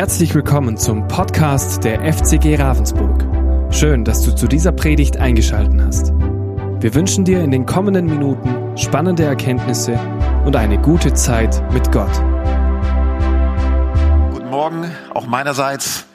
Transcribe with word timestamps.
Herzlich 0.00 0.34
willkommen 0.34 0.78
zum 0.78 1.06
Podcast 1.08 1.84
der 1.84 2.00
FCG 2.10 2.56
Ravensburg. 2.56 3.22
Schön, 3.70 4.02
dass 4.02 4.22
du 4.22 4.34
zu 4.34 4.48
dieser 4.48 4.72
Predigt 4.72 5.18
eingeschaltet 5.18 5.78
hast. 5.78 6.12
Wir 6.80 6.94
wünschen 6.94 7.26
dir 7.26 7.44
in 7.44 7.50
den 7.50 7.66
kommenden 7.66 8.06
Minuten 8.06 8.78
spannende 8.78 9.24
Erkenntnisse 9.24 10.00
und 10.46 10.56
eine 10.56 10.80
gute 10.80 11.12
Zeit 11.12 11.62
mit 11.74 11.92
Gott. 11.92 12.14
Guten 14.32 14.48
Morgen, 14.48 14.90
auch 15.12 15.26
meinerseits. 15.26 16.06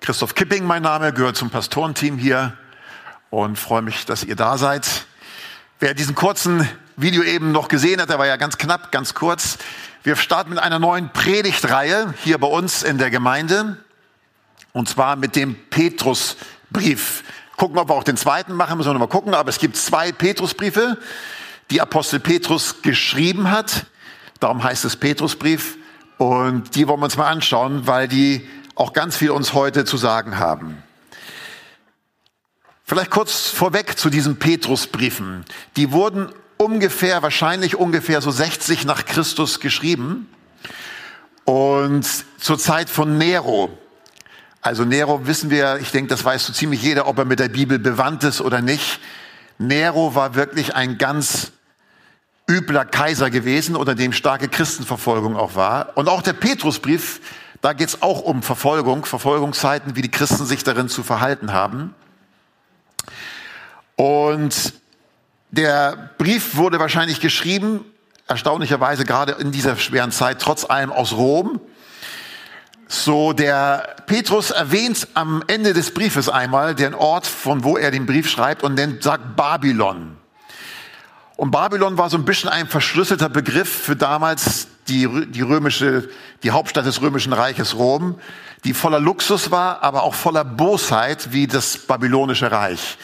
Christoph 0.00 0.34
Kipping, 0.34 0.64
mein 0.64 0.80
Name, 0.80 1.12
gehört 1.12 1.36
zum 1.36 1.50
Pastorenteam 1.50 2.16
hier 2.16 2.54
und 3.28 3.58
freue 3.58 3.82
mich, 3.82 4.06
dass 4.06 4.24
ihr 4.24 4.34
da 4.34 4.56
seid. 4.56 5.04
Wer 5.78 5.92
diesen 5.92 6.14
kurzen 6.14 6.66
Video 6.96 7.24
eben 7.24 7.50
noch 7.50 7.66
gesehen 7.66 8.00
hat, 8.00 8.08
der 8.08 8.18
war 8.18 8.26
ja 8.26 8.36
ganz 8.36 8.56
knapp, 8.56 8.92
ganz 8.92 9.14
kurz. 9.14 9.58
Wir 10.04 10.14
starten 10.14 10.50
mit 10.50 10.58
einer 10.60 10.78
neuen 10.78 11.12
Predigtreihe 11.12 12.14
hier 12.22 12.38
bei 12.38 12.46
uns 12.46 12.84
in 12.84 12.98
der 12.98 13.10
Gemeinde. 13.10 13.78
Und 14.72 14.88
zwar 14.88 15.16
mit 15.16 15.34
dem 15.34 15.56
Petrusbrief. 15.70 17.24
Gucken, 17.56 17.78
ob 17.78 17.88
wir 17.88 17.94
auch 17.94 18.04
den 18.04 18.16
zweiten 18.16 18.52
machen, 18.52 18.76
müssen 18.76 18.90
wir 18.90 18.94
noch 18.94 19.00
mal 19.00 19.08
gucken. 19.08 19.34
Aber 19.34 19.48
es 19.48 19.58
gibt 19.58 19.76
zwei 19.76 20.12
Petrusbriefe, 20.12 20.98
die 21.70 21.80
Apostel 21.80 22.20
Petrus 22.20 22.82
geschrieben 22.82 23.50
hat. 23.50 23.86
Darum 24.38 24.62
heißt 24.62 24.84
es 24.84 24.96
Petrusbrief. 24.96 25.76
Und 26.18 26.76
die 26.76 26.86
wollen 26.86 27.00
wir 27.00 27.06
uns 27.06 27.16
mal 27.16 27.28
anschauen, 27.28 27.88
weil 27.88 28.06
die 28.06 28.48
auch 28.76 28.92
ganz 28.92 29.16
viel 29.16 29.30
uns 29.30 29.52
heute 29.52 29.84
zu 29.84 29.96
sagen 29.96 30.38
haben. 30.38 30.80
Vielleicht 32.84 33.10
kurz 33.10 33.48
vorweg 33.48 33.98
zu 33.98 34.10
diesen 34.10 34.38
Petrusbriefen. 34.38 35.44
Die 35.76 35.90
wurden 35.90 36.32
ungefähr, 36.64 37.22
wahrscheinlich 37.22 37.76
ungefähr 37.76 38.20
so 38.20 38.30
60 38.30 38.84
nach 38.84 39.04
Christus 39.04 39.60
geschrieben 39.60 40.28
und 41.44 42.06
zur 42.38 42.58
Zeit 42.58 42.88
von 42.88 43.18
Nero. 43.18 43.76
Also 44.62 44.84
Nero 44.84 45.26
wissen 45.26 45.50
wir, 45.50 45.78
ich 45.80 45.90
denke, 45.90 46.08
das 46.08 46.24
weiß 46.24 46.46
so 46.46 46.52
ziemlich 46.52 46.82
jeder, 46.82 47.06
ob 47.06 47.18
er 47.18 47.26
mit 47.26 47.38
der 47.38 47.50
Bibel 47.50 47.78
bewandt 47.78 48.24
ist 48.24 48.40
oder 48.40 48.62
nicht. 48.62 48.98
Nero 49.58 50.14
war 50.14 50.34
wirklich 50.34 50.74
ein 50.74 50.96
ganz 50.96 51.52
übler 52.48 52.84
Kaiser 52.86 53.30
gewesen, 53.30 53.76
unter 53.76 53.94
dem 53.94 54.12
starke 54.12 54.48
Christenverfolgung 54.48 55.36
auch 55.36 55.54
war. 55.54 55.96
Und 55.96 56.08
auch 56.08 56.22
der 56.22 56.32
Petrusbrief, 56.32 57.20
da 57.60 57.74
geht 57.74 57.88
es 57.88 58.02
auch 58.02 58.22
um 58.22 58.42
Verfolgung, 58.42 59.04
Verfolgungszeiten, 59.04 59.96
wie 59.96 60.02
die 60.02 60.10
Christen 60.10 60.46
sich 60.46 60.64
darin 60.64 60.88
zu 60.88 61.02
verhalten 61.02 61.52
haben. 61.52 61.94
Und 63.96 64.74
der 65.54 66.10
Brief 66.18 66.56
wurde 66.56 66.78
wahrscheinlich 66.78 67.20
geschrieben, 67.20 67.84
erstaunlicherweise 68.26 69.04
gerade 69.04 69.32
in 69.32 69.52
dieser 69.52 69.76
schweren 69.76 70.10
Zeit, 70.10 70.40
trotz 70.40 70.68
allem 70.68 70.90
aus 70.92 71.12
Rom. 71.12 71.60
So, 72.88 73.32
der 73.32 73.96
Petrus 74.06 74.50
erwähnt 74.50 75.08
am 75.14 75.42
Ende 75.46 75.72
des 75.72 75.92
Briefes 75.92 76.28
einmal 76.28 76.74
den 76.74 76.94
Ort, 76.94 77.26
von 77.26 77.64
wo 77.64 77.76
er 77.76 77.90
den 77.90 78.06
Brief 78.06 78.28
schreibt 78.28 78.62
und 78.62 78.74
nennt, 78.74 79.02
sagt 79.02 79.36
Babylon. 79.36 80.16
Und 81.36 81.50
Babylon 81.50 81.98
war 81.98 82.10
so 82.10 82.16
ein 82.16 82.24
bisschen 82.24 82.48
ein 82.48 82.68
verschlüsselter 82.68 83.28
Begriff 83.28 83.68
für 83.68 83.96
damals 83.96 84.68
die, 84.88 85.08
die 85.30 85.40
römische, 85.40 86.08
die 86.42 86.50
Hauptstadt 86.50 86.86
des 86.86 87.00
römischen 87.00 87.32
Reiches 87.32 87.74
Rom, 87.74 88.18
die 88.64 88.74
voller 88.74 89.00
Luxus 89.00 89.50
war, 89.50 89.82
aber 89.82 90.02
auch 90.04 90.14
voller 90.14 90.44
Bosheit 90.44 91.32
wie 91.32 91.46
das 91.46 91.78
babylonische 91.78 92.50
Reich. 92.52 92.98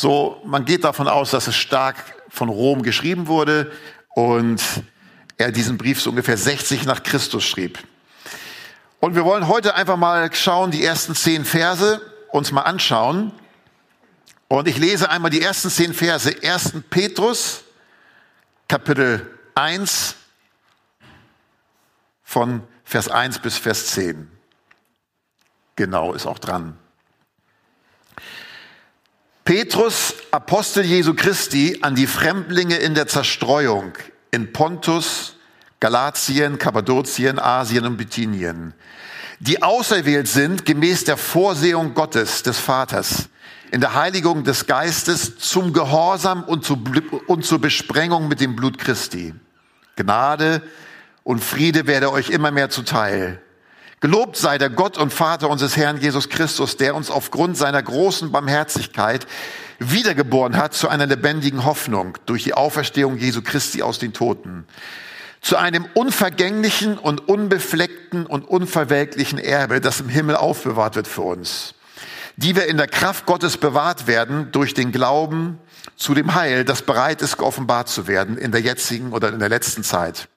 So, 0.00 0.40
man 0.44 0.64
geht 0.64 0.84
davon 0.84 1.08
aus, 1.08 1.32
dass 1.32 1.48
es 1.48 1.56
stark 1.56 1.96
von 2.28 2.48
Rom 2.48 2.84
geschrieben 2.84 3.26
wurde 3.26 3.72
und 4.14 4.62
er 5.36 5.50
diesen 5.50 5.76
Brief 5.76 6.00
so 6.00 6.10
ungefähr 6.10 6.36
60 6.36 6.84
nach 6.84 7.02
Christus 7.02 7.42
schrieb. 7.42 7.80
Und 9.00 9.16
wir 9.16 9.24
wollen 9.24 9.48
heute 9.48 9.74
einfach 9.74 9.96
mal 9.96 10.32
schauen, 10.32 10.70
die 10.70 10.84
ersten 10.84 11.16
zehn 11.16 11.44
Verse 11.44 12.00
uns 12.30 12.52
mal 12.52 12.62
anschauen. 12.62 13.32
Und 14.46 14.68
ich 14.68 14.78
lese 14.78 15.10
einmal 15.10 15.32
die 15.32 15.42
ersten 15.42 15.68
zehn 15.68 15.92
Verse. 15.92 16.32
1. 16.44 16.74
Petrus, 16.88 17.64
Kapitel 18.68 19.28
1, 19.56 20.14
von 22.22 22.62
Vers 22.84 23.08
1 23.08 23.40
bis 23.40 23.58
Vers 23.58 23.88
10. 23.88 24.30
Genau, 25.74 26.12
ist 26.12 26.26
auch 26.26 26.38
dran. 26.38 26.78
Petrus, 29.48 30.12
Apostel 30.30 30.84
Jesu 30.84 31.14
Christi, 31.14 31.78
an 31.80 31.94
die 31.94 32.06
Fremdlinge 32.06 32.76
in 32.76 32.94
der 32.94 33.06
Zerstreuung 33.06 33.94
in 34.30 34.52
Pontus, 34.52 35.36
Galatien, 35.80 36.58
Kappadokien, 36.58 37.38
Asien 37.38 37.86
und 37.86 37.96
Bithynien, 37.96 38.74
die 39.40 39.62
auserwählt 39.62 40.28
sind 40.28 40.66
gemäß 40.66 41.04
der 41.04 41.16
Vorsehung 41.16 41.94
Gottes, 41.94 42.42
des 42.42 42.58
Vaters, 42.58 43.30
in 43.70 43.80
der 43.80 43.94
Heiligung 43.94 44.44
des 44.44 44.66
Geistes 44.66 45.38
zum 45.38 45.72
Gehorsam 45.72 46.44
und, 46.44 46.66
zu, 46.66 46.78
und 47.26 47.46
zur 47.46 47.58
Besprengung 47.58 48.28
mit 48.28 48.40
dem 48.40 48.54
Blut 48.54 48.76
Christi. 48.76 49.34
Gnade 49.96 50.60
und 51.24 51.42
Friede 51.42 51.86
werde 51.86 52.12
euch 52.12 52.28
immer 52.28 52.50
mehr 52.50 52.68
zuteil 52.68 53.40
Gelobt 54.00 54.36
sei 54.36 54.58
der 54.58 54.70
Gott 54.70 54.96
und 54.96 55.12
Vater 55.12 55.50
unseres 55.50 55.76
Herrn 55.76 56.00
Jesus 56.00 56.28
Christus, 56.28 56.76
der 56.76 56.94
uns 56.94 57.10
aufgrund 57.10 57.56
seiner 57.56 57.82
großen 57.82 58.30
Barmherzigkeit 58.30 59.26
wiedergeboren 59.80 60.56
hat 60.56 60.72
zu 60.72 60.88
einer 60.88 61.06
lebendigen 61.06 61.64
Hoffnung 61.64 62.16
durch 62.24 62.44
die 62.44 62.54
Auferstehung 62.54 63.16
Jesu 63.16 63.42
Christi 63.42 63.82
aus 63.82 63.98
den 63.98 64.12
Toten, 64.12 64.66
zu 65.40 65.56
einem 65.56 65.84
unvergänglichen 65.94 66.96
und 66.96 67.28
unbefleckten 67.28 68.26
und 68.26 68.46
unverwelklichen 68.46 69.38
Erbe, 69.38 69.80
das 69.80 70.00
im 70.00 70.08
Himmel 70.08 70.36
aufbewahrt 70.36 70.94
wird 70.94 71.08
für 71.08 71.22
uns, 71.22 71.74
die 72.36 72.54
wir 72.54 72.66
in 72.66 72.76
der 72.76 72.88
Kraft 72.88 73.26
Gottes 73.26 73.56
bewahrt 73.56 74.06
werden 74.06 74.52
durch 74.52 74.74
den 74.74 74.92
Glauben 74.92 75.58
zu 75.96 76.14
dem 76.14 76.36
Heil, 76.36 76.64
das 76.64 76.82
bereit 76.82 77.20
ist, 77.20 77.36
geoffenbart 77.36 77.88
zu 77.88 78.06
werden 78.06 78.38
in 78.38 78.52
der 78.52 78.60
jetzigen 78.60 79.12
oder 79.12 79.32
in 79.32 79.40
der 79.40 79.48
letzten 79.48 79.82
Zeit. 79.82 80.28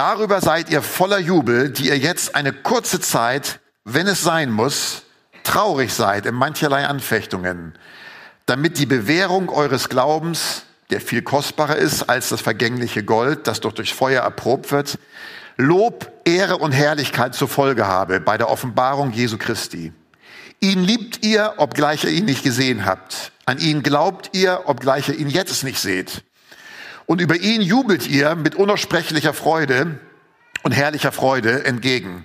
Darüber 0.00 0.40
seid 0.40 0.70
ihr 0.70 0.80
voller 0.80 1.18
Jubel, 1.18 1.68
die 1.68 1.88
ihr 1.88 1.98
jetzt 1.98 2.34
eine 2.34 2.54
kurze 2.54 3.00
Zeit, 3.00 3.60
wenn 3.84 4.06
es 4.06 4.22
sein 4.22 4.50
muss, 4.50 5.02
traurig 5.44 5.92
seid 5.92 6.24
in 6.24 6.34
mancherlei 6.34 6.86
Anfechtungen, 6.86 7.74
damit 8.46 8.78
die 8.78 8.86
Bewährung 8.86 9.50
eures 9.50 9.90
Glaubens, 9.90 10.62
der 10.88 11.02
viel 11.02 11.20
kostbarer 11.20 11.76
ist 11.76 12.04
als 12.04 12.30
das 12.30 12.40
vergängliche 12.40 13.04
Gold, 13.04 13.46
das 13.46 13.60
doch 13.60 13.72
durch 13.72 13.92
Feuer 13.92 14.22
erprobt 14.22 14.72
wird, 14.72 14.98
Lob, 15.58 16.10
Ehre 16.24 16.56
und 16.56 16.72
Herrlichkeit 16.72 17.34
zur 17.34 17.48
Folge 17.48 17.86
habe 17.86 18.20
bei 18.20 18.38
der 18.38 18.48
Offenbarung 18.48 19.12
Jesu 19.12 19.36
Christi. 19.36 19.92
Ihn 20.60 20.82
liebt 20.82 21.26
ihr, 21.26 21.56
obgleich 21.58 22.04
ihr 22.04 22.10
ihn 22.10 22.24
nicht 22.24 22.42
gesehen 22.42 22.86
habt. 22.86 23.32
An 23.44 23.58
ihn 23.58 23.82
glaubt 23.82 24.30
ihr, 24.32 24.62
obgleich 24.64 25.10
ihr 25.10 25.18
ihn 25.18 25.28
jetzt 25.28 25.62
nicht 25.62 25.78
seht. 25.78 26.22
Und 27.10 27.20
über 27.20 27.34
ihn 27.34 27.60
jubelt 27.60 28.06
ihr 28.06 28.36
mit 28.36 28.54
unaussprechlicher 28.54 29.34
Freude 29.34 29.98
und 30.62 30.70
herrlicher 30.70 31.10
Freude 31.10 31.64
entgegen 31.64 32.24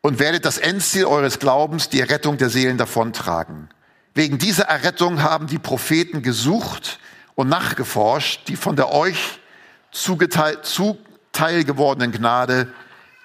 und 0.00 0.20
werdet 0.20 0.44
das 0.44 0.58
Endziel 0.58 1.06
eures 1.06 1.40
Glaubens, 1.40 1.88
die 1.88 1.98
Errettung 1.98 2.36
der 2.36 2.48
Seelen 2.48 2.78
davontragen. 2.78 3.68
Wegen 4.14 4.38
dieser 4.38 4.66
Errettung 4.66 5.24
haben 5.24 5.48
die 5.48 5.58
Propheten 5.58 6.22
gesucht 6.22 7.00
und 7.34 7.48
nachgeforscht, 7.48 8.46
die 8.46 8.54
von 8.54 8.76
der 8.76 8.92
euch 8.92 9.40
zuteil 9.90 11.64
gewordenen 11.64 12.12
Gnade 12.12 12.72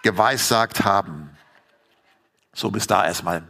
geweissagt 0.01 0.83
haben. 0.83 1.29
So 2.53 2.71
bis 2.71 2.87
da 2.87 3.05
erstmal. 3.05 3.43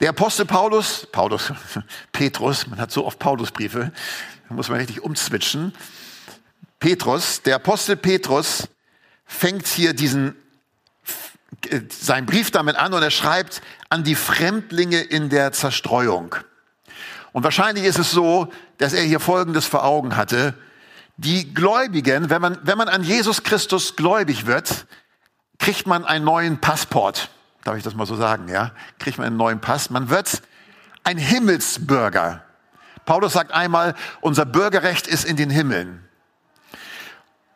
Der 0.00 0.08
Apostel 0.08 0.46
Paulus, 0.46 1.06
Paulus, 1.12 1.52
Petrus, 2.12 2.66
man 2.66 2.80
hat 2.80 2.90
so 2.90 3.06
oft 3.06 3.18
Paulusbriefe, 3.18 3.92
muss 4.54 4.68
man 4.68 4.78
richtig 4.78 5.02
umzwitschen. 5.02 5.74
Petrus, 6.80 7.42
der 7.42 7.56
Apostel 7.56 7.96
Petrus 7.96 8.68
fängt 9.24 9.66
hier 9.66 9.94
diesen, 9.94 10.36
äh, 11.68 11.80
seinen 11.90 12.26
Brief 12.26 12.50
damit 12.50 12.76
an 12.76 12.92
und 12.92 13.02
er 13.02 13.10
schreibt 13.10 13.62
an 13.88 14.04
die 14.04 14.14
Fremdlinge 14.14 15.00
in 15.00 15.28
der 15.28 15.52
Zerstreuung. 15.52 16.34
Und 17.32 17.42
wahrscheinlich 17.42 17.84
ist 17.84 17.98
es 17.98 18.10
so, 18.10 18.52
dass 18.78 18.92
er 18.92 19.02
hier 19.02 19.20
Folgendes 19.20 19.66
vor 19.66 19.84
Augen 19.84 20.16
hatte. 20.16 20.54
Die 21.16 21.52
Gläubigen, 21.52 22.30
wenn 22.30 22.40
man, 22.40 22.58
wenn 22.62 22.78
man 22.78 22.88
an 22.88 23.02
Jesus 23.02 23.42
Christus 23.42 23.96
gläubig 23.96 24.46
wird, 24.46 24.86
kriegt 25.58 25.86
man 25.86 26.04
einen 26.04 26.24
neuen 26.24 26.60
Passport. 26.60 27.30
Darf 27.64 27.76
ich 27.76 27.82
das 27.82 27.94
mal 27.94 28.06
so 28.06 28.16
sagen, 28.16 28.48
ja? 28.48 28.72
Kriegt 28.98 29.18
man 29.18 29.26
einen 29.26 29.36
neuen 29.36 29.60
Pass. 29.60 29.90
Man 29.90 30.10
wird 30.10 30.42
ein 31.02 31.18
Himmelsbürger. 31.18 32.44
Paulus 33.04 33.34
sagt 33.34 33.52
einmal, 33.52 33.94
unser 34.20 34.46
Bürgerrecht 34.46 35.06
ist 35.06 35.24
in 35.24 35.36
den 35.36 35.50
Himmeln. 35.50 36.08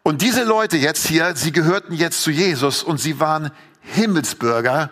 Und 0.02 0.22
diese 0.22 0.44
Leute 0.44 0.76
jetzt 0.76 1.06
hier, 1.06 1.36
sie 1.36 1.52
gehörten 1.52 1.92
jetzt 1.92 2.22
zu 2.22 2.30
Jesus 2.30 2.82
und 2.82 2.98
sie 2.98 3.20
waren 3.20 3.50
Himmelsbürger 3.82 4.90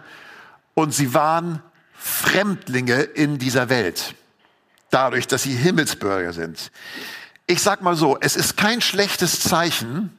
und 0.75 0.93
sie 0.93 1.15
waren 1.15 1.63
Fremdlinge 1.95 3.03
in 3.03 3.39
dieser 3.39 3.69
Welt. 3.69 4.15
Dadurch, 4.91 5.27
dass 5.27 5.43
sie 5.43 5.55
Himmelsbürger 5.55 6.33
sind. 6.33 6.71
Ich 7.47 7.63
sag 7.63 7.83
mal 7.83 7.97
so, 7.97 8.19
es 8.21 8.37
ist 8.37 8.57
kein 8.57 8.81
schlechtes 8.81 9.41
Zeichen, 9.41 10.17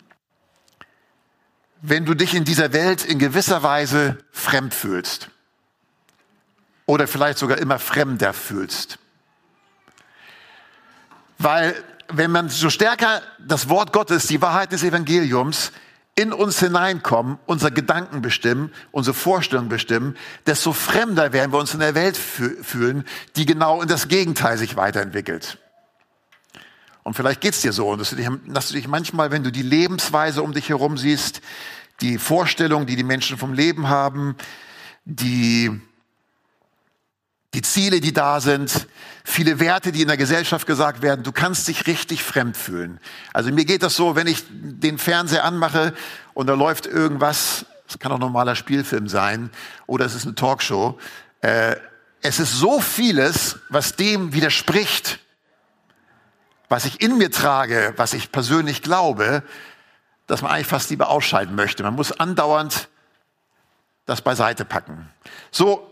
wenn 1.82 2.06
du 2.06 2.14
dich 2.14 2.34
in 2.34 2.44
dieser 2.44 2.74
Welt 2.74 3.06
in 3.06 3.20
gewisser 3.20 3.64
Weise 3.64 4.18
fremd 4.32 4.74
fühlst 4.74 5.30
oder 6.86 7.08
vielleicht 7.08 7.38
sogar 7.38 7.60
immer 7.60 7.80
fremder 7.80 8.34
fühlst. 8.34 8.98
Weil 11.38 11.76
wenn 12.10 12.32
man 12.32 12.50
so 12.50 12.70
stärker 12.70 13.22
das 13.40 13.70
Wort 13.70 13.94
Gottes, 13.94 14.28
die 14.28 14.42
Wahrheit 14.42 14.72
des 14.72 14.84
Evangeliums 14.84 15.72
in 16.16 16.34
uns 16.34 16.60
hineinkommen, 16.60 17.38
unsere 17.46 17.72
Gedanken 17.72 18.22
bestimmen, 18.22 18.74
unsere 18.92 19.14
Vorstellungen 19.14 19.70
bestimmen, 19.70 20.18
desto 20.48 20.74
fremder 20.74 21.32
werden 21.32 21.52
wir 21.52 21.60
uns 21.60 21.74
in 21.74 21.80
der 21.80 21.94
Welt 21.94 22.18
fühlen, 22.18 23.06
die 23.36 23.46
genau 23.46 23.82
in 23.82 23.88
das 23.88 24.08
Gegenteil 24.08 24.58
sich 24.58 24.76
weiterentwickelt. 24.76 25.60
Und 27.04 27.14
vielleicht 27.14 27.40
geht's 27.40 27.62
dir 27.62 27.72
so, 27.72 27.96
dass 27.96 28.10
du, 28.10 28.16
dich, 28.16 28.28
dass 28.48 28.70
du 28.70 28.74
dich 28.74 28.88
manchmal, 28.88 29.32
wenn 29.32 29.44
du 29.44 29.52
die 29.52 29.62
Lebensweise 29.62 30.42
um 30.42 30.54
dich 30.54 30.70
herum 30.70 30.98
siehst, 30.98 31.42
die 32.02 32.18
Vorstellungen, 32.18 32.88
die 32.88 32.96
die 32.96 33.04
Menschen 33.04 33.38
vom 33.38 33.54
Leben 33.54 33.88
haben, 33.88 34.36
die 35.06 35.80
die 37.54 37.62
Ziele, 37.62 38.02
die 38.02 38.14
da 38.14 38.42
sind, 38.42 38.88
viele 39.30 39.60
Werte, 39.60 39.92
die 39.92 40.02
in 40.02 40.08
der 40.08 40.16
Gesellschaft 40.16 40.66
gesagt 40.66 41.02
werden, 41.02 41.22
du 41.22 41.34
kannst 41.34 41.68
dich 41.68 41.86
richtig 41.86 42.24
fremd 42.24 42.56
fühlen. 42.56 43.00
Also 43.34 43.52
mir 43.52 43.66
geht 43.66 43.84
das 43.84 43.96
so, 43.96 44.16
wenn 44.16 44.26
ich 44.26 44.46
den 44.50 44.98
Fernseher 44.98 45.44
anmache 45.44 45.94
und 46.34 46.48
da 46.48 46.54
läuft 46.54 46.86
irgendwas, 46.86 47.66
es 47.90 48.00
kann 48.00 48.14
auch 48.14 48.16
ein 48.16 48.22
normaler 48.22 48.56
Spielfilm 48.56 49.10
sein 49.10 49.52
oder 49.86 50.06
es 50.06 50.16
ist 50.16 50.26
eine 50.26 50.36
Talkshow, 50.36 50.98
äh, 51.42 51.76
es 52.22 52.40
ist 52.40 52.54
so 52.54 52.80
vieles, 52.80 53.60
was 53.68 53.98
dem 53.98 54.32
widerspricht, 54.32 55.20
was 56.70 56.86
ich 56.86 57.02
in 57.02 57.18
mir 57.18 57.30
trage, 57.30 57.94
was 57.98 58.14
ich 58.14 58.32
persönlich 58.32 58.82
glaube, 58.82 59.44
dass 60.26 60.42
man 60.42 60.52
eigentlich 60.52 60.68
fast 60.68 60.90
lieber 60.90 61.10
ausschalten 61.10 61.54
möchte. 61.54 61.84
Man 61.84 61.96
muss 61.96 62.14
andauernd 62.14 62.88
das 64.06 64.22
beiseite 64.22 64.64
packen. 64.64 65.10
So 65.52 65.86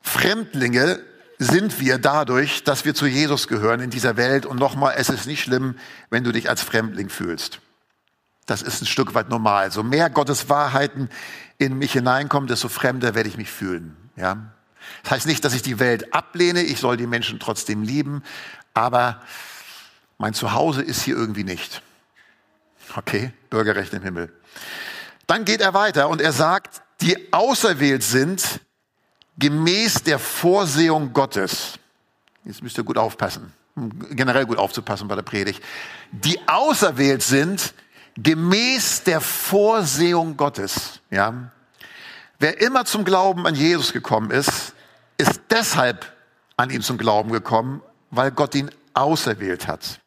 Fremdlinge 0.00 1.00
sind 1.38 1.80
wir 1.80 1.98
dadurch, 1.98 2.64
dass 2.64 2.84
wir 2.84 2.94
zu 2.94 3.06
Jesus 3.06 3.48
gehören 3.48 3.80
in 3.80 3.90
dieser 3.90 4.16
Welt. 4.16 4.46
Und 4.46 4.58
nochmal, 4.58 4.94
es 4.96 5.08
ist 5.08 5.26
nicht 5.26 5.42
schlimm, 5.42 5.76
wenn 6.10 6.24
du 6.24 6.32
dich 6.32 6.48
als 6.48 6.62
Fremdling 6.62 7.08
fühlst. 7.08 7.60
Das 8.46 8.62
ist 8.62 8.82
ein 8.82 8.86
Stück 8.86 9.14
weit 9.14 9.30
normal. 9.30 9.70
So 9.72 9.82
mehr 9.82 10.10
Gottes 10.10 10.48
Wahrheiten 10.48 11.08
in 11.58 11.78
mich 11.78 11.92
hineinkommen, 11.92 12.46
desto 12.46 12.68
fremder 12.68 13.14
werde 13.14 13.28
ich 13.28 13.36
mich 13.36 13.50
fühlen. 13.50 13.96
Ja? 14.16 14.52
Das 15.02 15.12
heißt 15.12 15.26
nicht, 15.26 15.44
dass 15.44 15.54
ich 15.54 15.62
die 15.62 15.78
Welt 15.78 16.12
ablehne. 16.14 16.62
Ich 16.62 16.78
soll 16.78 16.96
die 16.96 17.06
Menschen 17.06 17.40
trotzdem 17.40 17.82
lieben. 17.82 18.22
Aber 18.74 19.22
mein 20.18 20.34
Zuhause 20.34 20.82
ist 20.82 21.02
hier 21.02 21.16
irgendwie 21.16 21.44
nicht. 21.44 21.82
Okay, 22.96 23.32
Bürgerrecht 23.50 23.92
im 23.94 24.02
Himmel. 24.02 24.32
Dann 25.26 25.44
geht 25.44 25.60
er 25.60 25.74
weiter 25.74 26.08
und 26.08 26.20
er 26.20 26.32
sagt, 26.32 26.82
die 27.00 27.32
auserwählt 27.32 28.02
sind, 28.02 28.60
gemäß 29.38 30.02
der 30.02 30.18
Vorsehung 30.18 31.12
Gottes. 31.12 31.78
Jetzt 32.44 32.62
müsst 32.62 32.78
ihr 32.78 32.84
gut 32.84 32.98
aufpassen, 32.98 33.52
generell 34.10 34.46
gut 34.46 34.58
aufzupassen 34.58 35.08
bei 35.08 35.14
der 35.14 35.22
Predigt. 35.22 35.62
Die 36.12 36.38
auserwählt 36.46 37.22
sind 37.22 37.74
gemäß 38.16 39.02
der 39.04 39.20
Vorsehung 39.20 40.36
Gottes. 40.36 41.00
Ja? 41.10 41.50
Wer 42.38 42.60
immer 42.60 42.84
zum 42.84 43.04
Glauben 43.04 43.46
an 43.46 43.54
Jesus 43.54 43.92
gekommen 43.92 44.30
ist, 44.30 44.74
ist 45.18 45.40
deshalb 45.50 46.12
an 46.56 46.70
ihn 46.70 46.82
zum 46.82 46.98
Glauben 46.98 47.32
gekommen, 47.32 47.82
weil 48.10 48.30
Gott 48.30 48.54
ihn 48.54 48.70
auserwählt 48.92 49.66
hat. 49.66 50.00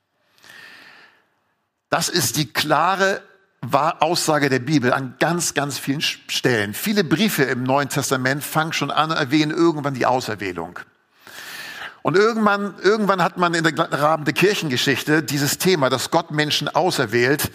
Das 1.89 2.09
ist 2.09 2.37
die 2.37 2.51
klare 2.51 3.21
war 3.61 4.03
Aussage 4.03 4.49
der 4.49 4.59
Bibel 4.59 4.93
an 4.93 5.15
ganz, 5.19 5.53
ganz 5.53 5.79
vielen 5.79 6.01
Stellen. 6.01 6.73
Viele 6.73 7.03
Briefe 7.03 7.43
im 7.43 7.63
Neuen 7.63 7.89
Testament 7.89 8.43
fangen 8.43 8.73
schon 8.73 8.91
an, 8.91 9.11
erwähnen 9.11 9.51
irgendwann 9.51 9.93
die 9.93 10.05
Auserwählung. 10.05 10.79
Und 12.03 12.15
irgendwann, 12.15 12.75
irgendwann 12.81 13.21
hat 13.21 13.37
man 13.37 13.53
in 13.53 13.63
der 13.63 13.77
Rahmen 13.77 14.23
der 14.23 14.33
Kirchengeschichte 14.33 15.23
dieses 15.23 15.57
Thema, 15.57 15.89
dass 15.89 16.11
Gott 16.11 16.31
Menschen 16.31 16.69
auserwählt, 16.69 17.51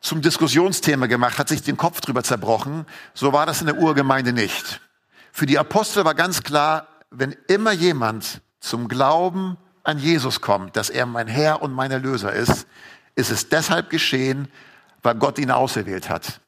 zum 0.00 0.22
Diskussionsthema 0.22 1.06
gemacht, 1.06 1.38
hat 1.38 1.48
sich 1.48 1.62
den 1.62 1.76
Kopf 1.76 2.00
drüber 2.00 2.22
zerbrochen. 2.22 2.86
So 3.14 3.32
war 3.32 3.46
das 3.46 3.60
in 3.60 3.66
der 3.66 3.76
Urgemeinde 3.76 4.32
nicht. 4.32 4.80
Für 5.32 5.46
die 5.46 5.58
Apostel 5.58 6.04
war 6.04 6.14
ganz 6.14 6.42
klar, 6.42 6.88
wenn 7.10 7.36
immer 7.48 7.72
jemand 7.72 8.40
zum 8.60 8.88
Glauben 8.88 9.56
an 9.84 9.98
Jesus 9.98 10.40
kommt, 10.40 10.76
dass 10.76 10.90
er 10.90 11.06
mein 11.06 11.28
Herr 11.28 11.62
und 11.62 11.72
mein 11.72 11.90
Erlöser 11.90 12.32
ist, 12.32 12.66
ist 13.14 13.30
es 13.30 13.48
deshalb 13.48 13.90
geschehen, 13.90 14.48
weil 15.02 15.14
Gott 15.14 15.38
ihn 15.38 15.50
auserwählt 15.50 16.08
hat. 16.08 16.40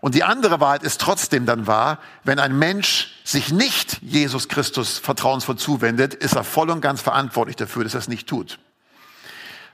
Und 0.00 0.14
die 0.14 0.22
andere 0.22 0.60
Wahrheit 0.60 0.84
ist 0.84 1.00
trotzdem 1.00 1.44
dann 1.44 1.66
wahr, 1.66 1.98
wenn 2.22 2.38
ein 2.38 2.56
Mensch 2.56 3.20
sich 3.24 3.52
nicht 3.52 4.00
Jesus 4.00 4.48
Christus 4.48 4.98
vertrauensvoll 4.98 5.56
zuwendet, 5.56 6.14
ist 6.14 6.36
er 6.36 6.44
voll 6.44 6.70
und 6.70 6.80
ganz 6.80 7.00
verantwortlich 7.00 7.56
dafür, 7.56 7.82
dass 7.82 7.94
er 7.94 8.00
es 8.00 8.08
nicht 8.08 8.28
tut. 8.28 8.58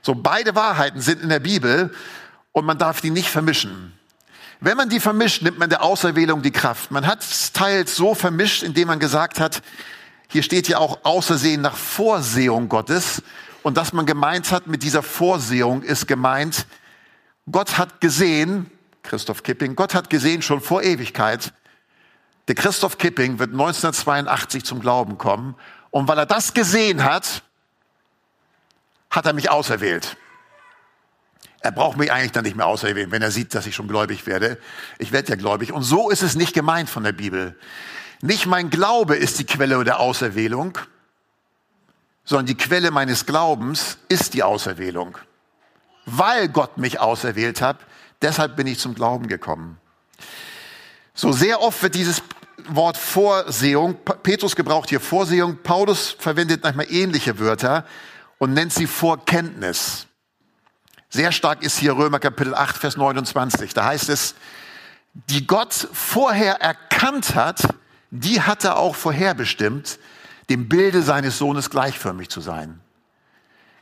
So, 0.01 0.15
beide 0.15 0.55
Wahrheiten 0.55 1.01
sind 1.01 1.21
in 1.21 1.29
der 1.29 1.39
Bibel 1.39 1.93
und 2.51 2.65
man 2.65 2.77
darf 2.77 3.01
die 3.01 3.11
nicht 3.11 3.29
vermischen. 3.29 3.93
Wenn 4.59 4.77
man 4.77 4.89
die 4.89 4.99
vermischt, 4.99 5.41
nimmt 5.41 5.59
man 5.59 5.69
der 5.69 5.83
Auserwählung 5.83 6.41
die 6.41 6.51
Kraft. 6.51 6.89
Man 6.89 7.05
hat 7.05 7.21
es 7.21 7.51
teils 7.51 7.95
so 7.95 8.15
vermischt, 8.15 8.63
indem 8.63 8.87
man 8.87 8.99
gesagt 8.99 9.39
hat, 9.39 9.61
hier 10.27 10.43
steht 10.43 10.67
ja 10.67 10.79
auch 10.79 10.99
Außersehen 11.03 11.61
nach 11.61 11.75
Vorsehung 11.75 12.69
Gottes. 12.69 13.21
Und 13.63 13.77
dass 13.77 13.93
man 13.93 14.05
gemeint 14.05 14.51
hat, 14.51 14.67
mit 14.67 14.83
dieser 14.83 15.03
Vorsehung 15.03 15.83
ist 15.83 16.07
gemeint, 16.07 16.65
Gott 17.51 17.77
hat 17.77 18.01
gesehen, 18.01 18.71
Christoph 19.03 19.43
Kipping, 19.43 19.75
Gott 19.75 19.93
hat 19.93 20.09
gesehen 20.09 20.41
schon 20.41 20.61
vor 20.61 20.81
Ewigkeit, 20.81 21.53
der 22.47 22.55
Christoph 22.55 22.97
Kipping 22.97 23.39
wird 23.39 23.51
1982 23.51 24.63
zum 24.63 24.79
Glauben 24.79 25.17
kommen. 25.17 25.55
Und 25.89 26.07
weil 26.07 26.17
er 26.17 26.25
das 26.25 26.53
gesehen 26.53 27.03
hat, 27.03 27.43
hat 29.09 29.25
er 29.25 29.33
mich 29.33 29.49
auserwählt. 29.49 30.17
Er 31.61 31.71
braucht 31.71 31.97
mich 31.97 32.11
eigentlich 32.11 32.31
dann 32.31 32.43
nicht 32.43 32.55
mehr 32.55 32.67
auserwählen, 32.67 33.09
wenn 33.11 33.23
er 33.23 33.31
sieht, 33.31 33.55
dass 33.55 33.65
ich 33.65 33.73
schon 33.73 33.87
gläubig 33.87 34.27
werde. 34.27 34.59
Ich 34.99 35.11
werde 35.11 35.29
ja 35.29 35.35
gläubig. 35.35 35.71
Und 35.71 35.81
so 35.81 36.11
ist 36.11 36.21
es 36.21 36.35
nicht 36.35 36.53
gemeint 36.53 36.89
von 36.89 37.03
der 37.03 37.13
Bibel. 37.13 37.57
Nicht 38.21 38.45
mein 38.45 38.69
Glaube 38.69 39.15
ist 39.15 39.39
die 39.39 39.45
Quelle 39.45 39.83
der 39.83 39.99
Auserwählung, 39.99 40.77
sondern 42.23 42.45
die 42.45 42.57
Quelle 42.57 42.91
meines 42.91 43.25
Glaubens 43.25 43.97
ist 44.09 44.35
die 44.35 44.43
Auserwählung 44.43 45.17
weil 46.05 46.49
Gott 46.49 46.77
mich 46.77 46.99
auserwählt 46.99 47.61
hat. 47.61 47.77
Deshalb 48.21 48.55
bin 48.55 48.67
ich 48.67 48.79
zum 48.79 48.95
Glauben 48.95 49.27
gekommen. 49.27 49.77
So 51.13 51.31
sehr 51.31 51.61
oft 51.61 51.81
wird 51.83 51.95
dieses 51.95 52.21
Wort 52.67 52.97
Vorsehung, 52.97 53.97
Petrus 54.23 54.55
gebraucht 54.55 54.89
hier 54.89 54.99
Vorsehung, 54.99 55.57
Paulus 55.61 56.15
verwendet 56.17 56.63
manchmal 56.63 56.91
ähnliche 56.91 57.39
Wörter 57.39 57.85
und 58.37 58.53
nennt 58.53 58.73
sie 58.73 58.87
Vorkenntnis. 58.87 60.07
Sehr 61.09 61.31
stark 61.31 61.63
ist 61.63 61.77
hier 61.77 61.95
Römer 61.95 62.19
Kapitel 62.19 62.55
8, 62.55 62.77
Vers 62.77 62.97
29. 62.97 63.73
Da 63.73 63.85
heißt 63.85 64.09
es, 64.09 64.35
die 65.13 65.45
Gott 65.45 65.73
vorher 65.93 66.61
erkannt 66.61 67.35
hat, 67.35 67.61
die 68.11 68.41
hat 68.41 68.63
er 68.63 68.77
auch 68.77 68.95
vorherbestimmt, 68.95 69.99
dem 70.49 70.67
Bilde 70.67 71.01
seines 71.01 71.37
Sohnes 71.37 71.69
gleichförmig 71.69 72.29
zu 72.29 72.41
sein 72.41 72.81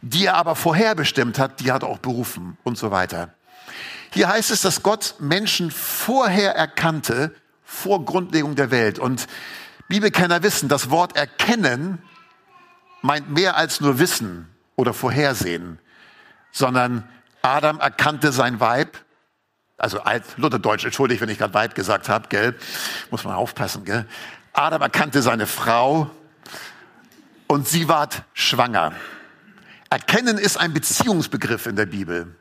die 0.03 0.25
er 0.25 0.35
aber 0.35 0.55
vorherbestimmt 0.55 1.39
hat, 1.39 1.61
die 1.61 1.71
hat 1.71 1.83
er 1.83 1.89
auch 1.89 1.97
berufen 1.97 2.57
und 2.63 2.77
so 2.77 2.91
weiter. 2.91 3.33
Hier 4.11 4.27
heißt 4.27 4.51
es, 4.51 4.61
dass 4.61 4.83
Gott 4.83 5.15
Menschen 5.19 5.71
vorher 5.71 6.55
erkannte, 6.55 7.33
vor 7.63 8.03
Grundlegung 8.03 8.55
der 8.55 8.69
Welt. 8.69 8.99
Und 8.99 9.27
Bibelkenner 9.87 10.43
wissen, 10.43 10.67
das 10.67 10.89
Wort 10.89 11.15
erkennen 11.15 11.99
meint 13.01 13.29
mehr 13.29 13.55
als 13.55 13.79
nur 13.79 13.97
wissen 13.97 14.49
oder 14.75 14.93
vorhersehen, 14.93 15.79
sondern 16.51 17.07
Adam 17.41 17.79
erkannte 17.79 18.31
sein 18.31 18.59
Weib, 18.59 18.97
also 19.77 20.01
alt 20.01 20.23
Lutherdeutsch, 20.37 20.83
entschuldigt, 20.83 21.21
wenn 21.21 21.29
ich 21.29 21.37
gerade 21.37 21.53
Weib 21.53 21.75
gesagt 21.75 22.09
habe, 22.09 22.27
gell, 22.27 22.55
muss 23.09 23.23
man 23.23 23.35
aufpassen, 23.35 23.85
gell. 23.85 24.05
Adam 24.51 24.81
erkannte 24.81 25.21
seine 25.21 25.47
Frau 25.47 26.09
und 27.47 27.67
sie 27.67 27.87
ward 27.87 28.23
schwanger. 28.33 28.93
Erkennen 29.93 30.39
ist 30.39 30.57
ein 30.57 30.73
Beziehungsbegriff 30.73 31.67
in 31.67 31.75
der 31.75 31.85
Bibel. 31.85 32.35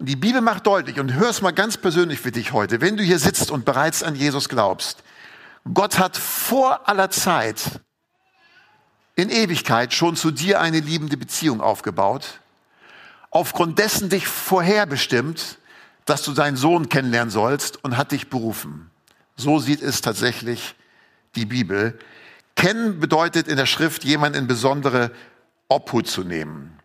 Und 0.00 0.08
die 0.08 0.16
Bibel 0.16 0.40
macht 0.40 0.66
deutlich, 0.66 0.98
und 0.98 1.14
hör 1.14 1.30
es 1.30 1.40
mal 1.40 1.52
ganz 1.52 1.76
persönlich 1.76 2.18
für 2.18 2.32
dich 2.32 2.52
heute, 2.52 2.80
wenn 2.80 2.96
du 2.96 3.04
hier 3.04 3.20
sitzt 3.20 3.52
und 3.52 3.64
bereits 3.64 4.02
an 4.02 4.16
Jesus 4.16 4.48
glaubst, 4.48 5.04
Gott 5.72 6.00
hat 6.00 6.16
vor 6.16 6.88
aller 6.88 7.08
Zeit 7.10 7.60
in 9.14 9.30
Ewigkeit 9.30 9.94
schon 9.94 10.16
zu 10.16 10.32
dir 10.32 10.60
eine 10.60 10.80
liebende 10.80 11.16
Beziehung 11.16 11.60
aufgebaut, 11.60 12.40
aufgrund 13.30 13.78
dessen 13.78 14.08
dich 14.08 14.26
vorherbestimmt, 14.26 15.58
dass 16.04 16.24
du 16.24 16.32
deinen 16.32 16.56
Sohn 16.56 16.88
kennenlernen 16.88 17.30
sollst 17.30 17.84
und 17.84 17.96
hat 17.96 18.10
dich 18.10 18.28
berufen. 18.28 18.90
So 19.36 19.60
sieht 19.60 19.82
es 19.82 20.00
tatsächlich 20.00 20.74
die 21.36 21.46
Bibel. 21.46 21.96
Kennen 22.56 22.98
bedeutet 22.98 23.46
in 23.46 23.56
der 23.56 23.66
Schrift 23.66 24.02
jemand 24.02 24.34
in 24.34 24.48
besondere 24.48 25.12
Obhut 25.68 26.06
zu 26.06 26.22
nehmen. 26.22 26.78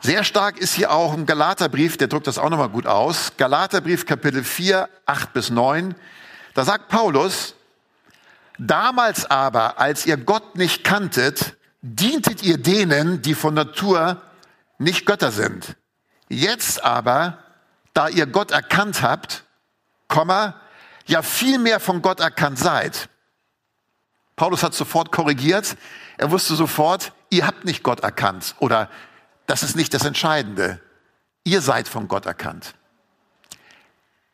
Sehr 0.00 0.22
stark 0.22 0.58
ist 0.58 0.74
hier 0.74 0.92
auch 0.92 1.12
im 1.14 1.26
Galaterbrief, 1.26 1.96
der 1.96 2.06
drückt 2.06 2.28
das 2.28 2.38
auch 2.38 2.50
nochmal 2.50 2.68
gut 2.68 2.86
aus. 2.86 3.32
Galaterbrief 3.36 4.06
Kapitel 4.06 4.44
4, 4.44 4.88
8 5.06 5.32
bis 5.32 5.50
9. 5.50 5.94
Da 6.54 6.64
sagt 6.64 6.88
Paulus, 6.88 7.54
damals 8.58 9.26
aber, 9.26 9.80
als 9.80 10.06
ihr 10.06 10.16
Gott 10.16 10.56
nicht 10.56 10.84
kanntet, 10.84 11.56
dientet 11.82 12.42
ihr 12.42 12.58
denen, 12.58 13.22
die 13.22 13.34
von 13.34 13.54
Natur 13.54 14.22
nicht 14.78 15.04
Götter 15.04 15.32
sind. 15.32 15.76
Jetzt 16.28 16.84
aber, 16.84 17.38
da 17.92 18.08
ihr 18.08 18.26
Gott 18.26 18.50
erkannt 18.52 19.02
habt, 19.02 19.44
Komma, 20.06 20.54
ja 21.06 21.22
viel 21.22 21.58
mehr 21.58 21.80
von 21.80 22.02
Gott 22.02 22.20
erkannt 22.20 22.58
seid. 22.58 23.08
Paulus 24.38 24.62
hat 24.62 24.72
sofort 24.72 25.12
korrigiert. 25.12 25.76
Er 26.16 26.30
wusste 26.30 26.54
sofort, 26.54 27.12
ihr 27.28 27.46
habt 27.46 27.64
nicht 27.64 27.82
Gott 27.82 28.00
erkannt 28.00 28.54
oder 28.60 28.88
das 29.46 29.62
ist 29.62 29.76
nicht 29.76 29.92
das 29.92 30.04
Entscheidende. 30.04 30.80
Ihr 31.44 31.60
seid 31.60 31.88
von 31.88 32.06
Gott 32.08 32.24
erkannt. 32.24 32.74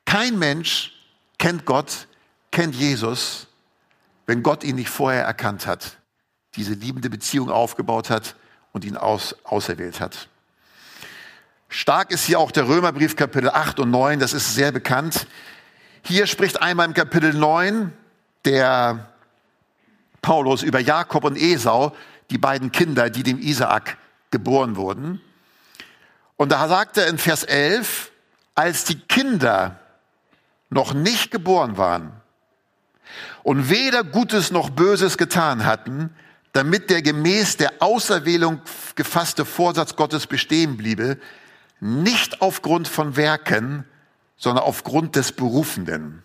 Kein 0.05 0.39
Mensch 0.39 0.93
kennt 1.39 1.65
Gott, 1.65 2.07
kennt 2.51 2.75
Jesus, 2.75 3.49
wenn 4.27 4.43
Gott 4.43 4.63
ihn 4.63 4.77
nicht 4.77 4.91
vorher 4.91 5.25
erkannt 5.25 5.67
hat, 5.67 5.97
diese 6.55 6.75
liebende 6.75 7.09
Beziehung 7.09 7.51
aufgebaut 7.51 8.11
hat 8.11 8.37
und 8.73 8.85
ihn 8.85 8.99
aus, 8.99 9.35
auserwählt 9.45 10.01
hat. 10.01 10.29
Stark 11.71 12.11
ist 12.11 12.25
hier 12.25 12.39
auch 12.39 12.53
der 12.53 12.69
Römerbrief 12.69 13.17
Kapitel 13.17 13.49
8 13.49 13.81
und 13.81 13.91
9, 13.91 14.19
das 14.19 14.35
ist 14.35 14.55
sehr 14.55 14.71
bekannt. 14.71 15.27
Hier 16.03 16.27
spricht 16.27 16.61
einmal 16.61 16.87
im 16.87 16.95
Kapitel 16.95 17.33
9 17.33 17.91
der 18.45 19.14
Paulus 20.25 20.63
über 20.63 20.81
Jakob 20.81 21.25
und 21.25 21.37
Esau, 21.37 21.95
die 22.31 22.39
beiden 22.39 22.73
Kinder, 22.73 23.11
die 23.11 23.23
dem 23.23 23.39
Isaak 23.39 23.99
geboren 24.31 24.75
wurden. 24.77 25.21
Und 26.37 26.51
da 26.51 26.67
sagt 26.67 26.97
er 26.97 27.09
in 27.09 27.19
Vers 27.19 27.45
11, 27.45 28.11
als 28.55 28.85
die 28.85 28.99
Kinder 28.99 29.79
noch 30.71 30.95
nicht 30.95 31.31
geboren 31.31 31.77
waren 31.77 32.11
und 33.43 33.69
weder 33.69 34.03
Gutes 34.03 34.51
noch 34.51 34.71
Böses 34.71 35.19
getan 35.19 35.67
hatten, 35.67 36.09
damit 36.53 36.89
der 36.89 37.03
gemäß 37.03 37.59
der 37.59 37.75
Auserwählung 37.81 38.63
gefasste 38.95 39.45
Vorsatz 39.45 39.95
Gottes 39.95 40.27
bestehen 40.27 40.79
bliebe, 40.79 41.19
nicht 41.81 42.41
aufgrund 42.41 42.89
von 42.89 43.17
Werken, 43.17 43.85
sondern 44.39 44.65
aufgrund 44.65 45.17
des 45.17 45.33
Berufenden. 45.33 46.23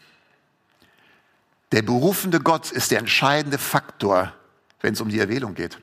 Der 1.71 1.81
berufende 1.81 2.39
Gott 2.39 2.71
ist 2.71 2.91
der 2.91 2.99
entscheidende 2.99 3.57
Faktor, 3.57 4.33
wenn 4.81 4.93
es 4.93 5.01
um 5.01 5.09
die 5.09 5.19
Erwählung 5.19 5.53
geht. 5.53 5.79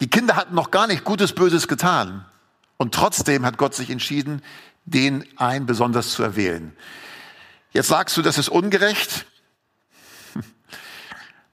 Die 0.00 0.08
Kinder 0.08 0.36
hatten 0.36 0.54
noch 0.54 0.70
gar 0.70 0.86
nicht 0.86 1.04
Gutes, 1.04 1.34
Böses 1.34 1.68
getan. 1.68 2.24
Und 2.78 2.94
trotzdem 2.94 3.44
hat 3.44 3.58
Gott 3.58 3.74
sich 3.74 3.90
entschieden, 3.90 4.42
den 4.86 5.26
einen 5.38 5.66
besonders 5.66 6.10
zu 6.10 6.22
erwählen. 6.22 6.74
Jetzt 7.72 7.88
sagst 7.88 8.16
du, 8.16 8.22
das 8.22 8.38
ist 8.38 8.48
ungerecht. 8.48 9.26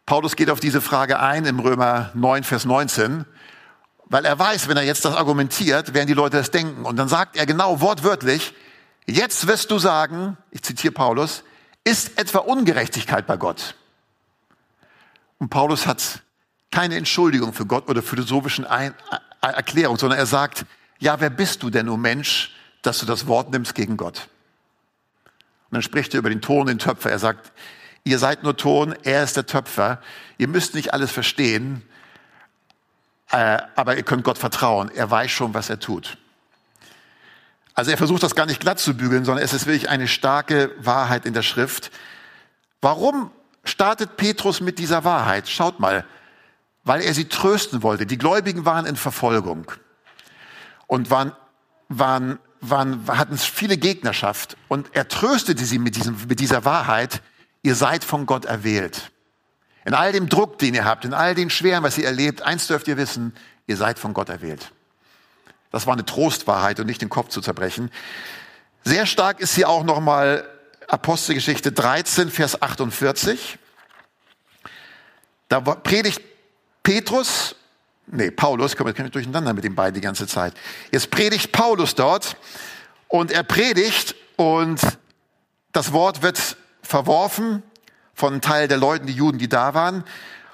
Paulus 0.06 0.36
geht 0.36 0.50
auf 0.50 0.60
diese 0.60 0.82
Frage 0.82 1.20
ein 1.20 1.46
im 1.46 1.60
Römer 1.60 2.12
9, 2.16 2.44
Vers 2.44 2.66
19, 2.66 3.26
weil 4.06 4.24
er 4.24 4.40
weiß, 4.40 4.70
wenn 4.70 4.78
er 4.78 4.84
jetzt 4.84 5.04
das 5.04 5.16
argumentiert, 5.16 5.94
werden 5.94 6.08
die 6.08 6.14
Leute 6.14 6.38
das 6.38 6.50
denken. 6.50 6.86
Und 6.86 6.96
dann 6.96 7.10
sagt 7.10 7.36
er 7.36 7.46
genau 7.46 7.82
wortwörtlich, 7.82 8.54
jetzt 9.06 9.48
wirst 9.48 9.70
du 9.70 9.80
sagen, 9.80 10.38
ich 10.50 10.64
zitiere 10.64 10.94
Paulus, 10.94 11.44
ist 11.88 12.20
etwa 12.20 12.39
Ungerechtigkeit 12.39 13.25
bei 13.25 13.38
Gott. 13.38 13.75
Und 15.39 15.50
Paulus 15.50 15.88
hat 15.88 16.22
keine 16.70 16.98
Entschuldigung 16.98 17.53
für 17.53 17.65
Gott 17.65 17.88
oder 17.88 18.03
philosophischen 18.03 18.65
Erklärung, 19.41 19.98
sondern 19.98 20.20
er 20.20 20.25
sagt, 20.25 20.65
ja, 21.00 21.20
wer 21.22 21.29
bist 21.29 21.63
du 21.63 21.70
denn, 21.70 21.88
o 21.88 21.94
oh 21.94 21.98
Mensch, 21.98 22.53
dass 22.82 23.00
du 23.00 23.06
das 23.06 23.27
Wort 23.27 23.51
nimmst 23.51 23.74
gegen 23.74 23.96
Gott? 23.96 24.27
Und 25.70 25.75
dann 25.75 25.82
spricht 25.82 26.13
er 26.13 26.20
über 26.20 26.29
den 26.29 26.41
Ton, 26.41 26.67
den 26.67 26.77
Töpfer. 26.77 27.10
Er 27.10 27.20
sagt, 27.20 27.53
ihr 28.03 28.20
seid 28.20 28.44
nur 28.44 28.58
Ton, 28.58 28.94
er 29.03 29.24
ist 29.24 29.38
der 29.38 29.46
Töpfer. 29.46 30.01
Ihr 30.38 30.50
müsst 30.50 30.75
nicht 30.75 30.94
alles 30.94 31.12
verstehen, 31.12 31.84
äh, 33.32 33.60
aber 33.75 33.96
ihr 33.96 34.03
könnt 34.03 34.25
Gott 34.25 34.38
vertrauen. 34.38 34.91
Er 34.94 35.10
weiß 35.10 35.32
schon, 35.32 35.53
was 35.53 35.70
er 35.70 35.79
tut. 35.79 36.17
Also 37.77 37.91
er 37.91 37.98
versucht 37.98 38.24
das 38.24 38.34
gar 38.34 38.48
nicht 38.48 38.60
glatt 38.60 38.79
zu 38.79 38.98
bügeln, 38.98 39.24
sondern 39.24 39.46
es 39.46 39.53
ist 39.53 39.67
wirklich 39.67 39.88
eine 39.88 40.07
starke 40.07 40.72
Wahrheit 40.79 41.27
in 41.27 41.36
der 41.36 41.43
Schrift. 41.43 41.91
Warum 42.81 43.29
startet 43.63 44.17
Petrus 44.17 44.62
mit 44.62 44.79
dieser 44.79 45.03
Wahrheit? 45.03 45.48
Schaut 45.48 45.79
mal, 45.79 46.03
weil 46.84 47.01
er 47.01 47.13
sie 47.13 47.25
trösten 47.25 47.84
wollte. 47.84 48.07
Die 48.07 48.17
Gläubigen 48.17 48.65
waren 48.65 48.88
in 48.88 48.96
Verfolgung 48.96 49.72
und 50.88 51.12
waren, 51.12 51.34
waren, 51.88 52.39
waren, 52.62 53.05
hatten 53.10 53.38
viele 53.38 53.77
Gegnerschaft. 53.77 54.57
Und 54.69 54.89
er 54.93 55.07
tröstete 55.07 55.63
sie 55.63 55.77
mit, 55.77 55.98
diesem, 55.98 56.17
mit 56.27 56.39
dieser 56.39 56.65
Wahrheit, 56.65 57.22
ihr 57.62 57.75
seid 57.75 58.03
von 58.03 58.25
Gott 58.25 58.46
erwählt. 58.46 59.12
In 59.86 59.93
all 59.93 60.12
dem 60.12 60.29
Druck, 60.29 60.57
den 60.57 60.74
ihr 60.74 60.86
habt, 60.86 61.05
in 61.05 61.13
all 61.13 61.36
den 61.36 61.51
Schweren, 61.51 61.84
was 61.84 62.00
ihr 62.00 62.05
erlebt, 62.05 62.41
eins 62.41 62.65
dürft 62.65 62.88
ihr 62.88 62.98
wissen, 62.98 63.36
ihr 63.67 63.77
seid 63.77 64.00
von 64.00 64.15
Gott 64.15 64.29
erwählt. 64.29 64.72
Das 65.72 65.86
war 65.86 65.94
eine 65.94 66.06
Trostwahrheit 66.06 66.80
und 66.80 66.88
nicht 66.88 67.02
den 67.02 67.10
Kopf 67.10 67.30
zu 67.30 67.42
zerbrechen. 67.42 67.92
Sehr 68.84 69.06
stark 69.06 69.40
ist 69.40 69.56
hier 69.56 69.70
auch 69.70 69.84
nochmal 69.84 70.48
Apostelgeschichte 70.88 71.72
13, 71.72 72.32
Vers 72.32 72.62
48. 72.62 73.60
Da 75.50 75.60
predigt 75.60 76.22
Petrus, 76.84 77.56
nee, 78.06 78.32
Paulus, 78.32 78.76
komm, 78.76 78.88
jetzt 78.88 78.96
komme 78.96 79.08
ich 79.08 79.14
durcheinander 79.14 79.54
mit 79.54 79.64
den 79.64 79.76
beiden 79.76 79.94
die 79.94 80.02
ganze 80.02 80.28
Zeit. 80.28 80.54
Jetzt 80.92 81.12
predigt 81.12 81.52
Paulus 81.52 81.96
dort 81.96 82.38
und 83.08 83.32
er 83.32 83.44
predigt 83.44 84.16
und 84.38 84.80
das 85.74 85.92
Wort 85.92 86.22
wird 86.22 86.58
verworfen 86.82 87.64
von 88.14 88.34
einem 88.34 88.42
Teil 88.42 88.68
der 88.68 88.78
Leuten, 88.78 89.08
die 89.08 89.14
Juden, 89.14 89.38
die 89.38 89.50
da 89.50 89.74
waren 89.74 90.04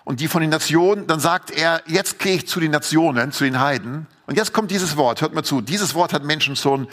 und 0.03 0.19
die 0.19 0.27
von 0.27 0.41
den 0.41 0.49
Nationen. 0.49 1.07
Dann 1.07 1.19
sagt 1.19 1.51
er, 1.51 1.81
jetzt 1.85 2.19
gehe 2.19 2.35
ich 2.35 2.47
zu 2.47 2.59
den 2.59 2.71
Nationen, 2.71 3.31
zu 3.31 3.43
den 3.43 3.59
Heiden. 3.59 4.07
Und 4.25 4.37
jetzt 4.37 4.53
kommt 4.53 4.71
dieses 4.71 4.97
Wort, 4.97 5.21
hört 5.21 5.33
mal 5.33 5.43
zu. 5.43 5.61
Dieses 5.61 5.95
Wort 5.95 6.13
hat 6.13 6.23
Menschen 6.23 6.55
schon 6.55 6.87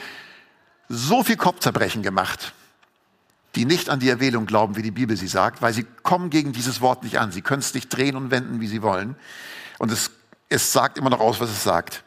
so 0.88 1.23
viel 1.23 1.37
Kopfzerbrechen 1.37 2.02
gemacht 2.02 2.52
die 3.55 3.64
nicht 3.64 3.90
an 3.90 3.99
die 3.99 4.09
Erwählung 4.09 4.47
glauben, 4.47 4.76
wie 4.76 4.83
die 4.83 4.90
Bibel 4.90 5.17
sie 5.17 5.26
sagt, 5.26 5.61
weil 5.61 5.73
sie 5.73 5.85
kommen 6.02 6.31
gegen 6.31 6.52
dieses 6.52 6.81
Wort 6.81 7.02
nicht 7.02 7.19
an. 7.19 7.33
Sie 7.33 7.43
können 7.43 7.61
es 7.61 7.75
nicht 7.75 7.88
drehen 7.88 8.17
und 8.17 8.31
wenden, 8.31 8.61
wie 8.61 8.69
sie 8.69 8.83
wollen. 8.83 9.17
Und 9.79 9.90
es, 9.90 10.12
es 10.49 10.73
sagt 10.73 10.99
immer 10.99 11.11
noch 11.11 11.21
aus, 11.21 11.40
was 11.40 11.50
es 11.50 11.62
sagt. 11.62 12.05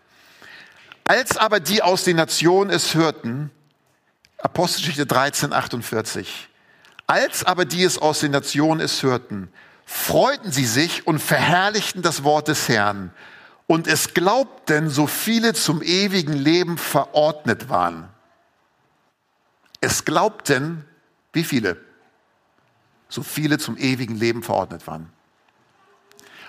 Als 1.06 1.36
aber 1.36 1.60
die 1.60 1.82
aus 1.82 2.06
den 2.06 2.16
Nationen 2.16 2.70
es 2.70 2.96
hörten, 2.96 3.52
Apostelgeschichte 4.38 5.06
13, 5.06 5.52
48, 5.52 6.50
als 7.08 7.44
aber 7.44 7.66
die 7.66 7.84
es 7.84 7.98
aus 7.98 8.22
den 8.22 8.32
Nationen 8.32 8.80
es 8.80 9.04
hörten, 9.04 9.50
freuten 9.86 10.52
sie 10.52 10.66
sich 10.66 11.08
und 11.08 11.20
verherrlichten 11.20 12.02
das 12.02 12.24
Wort 12.24 12.48
des 12.48 12.70
Herrn. 12.70 13.14
Und 13.68 13.88
es 13.88 14.14
glaubten, 14.14 14.90
so 14.90 15.08
viele 15.08 15.54
zum 15.54 15.82
ewigen 15.82 16.34
Leben 16.34 16.78
verordnet 16.78 17.70
waren. 17.70 18.10
Es 19.82 20.06
glaubten, 20.06 20.86
wie 21.32 21.44
viele? 21.44 21.78
So 23.10 23.24
viele 23.24 23.58
zum 23.58 23.78
ewigen 23.78 24.16
Leben 24.16 24.44
verordnet 24.44 24.88
waren. 24.88 25.12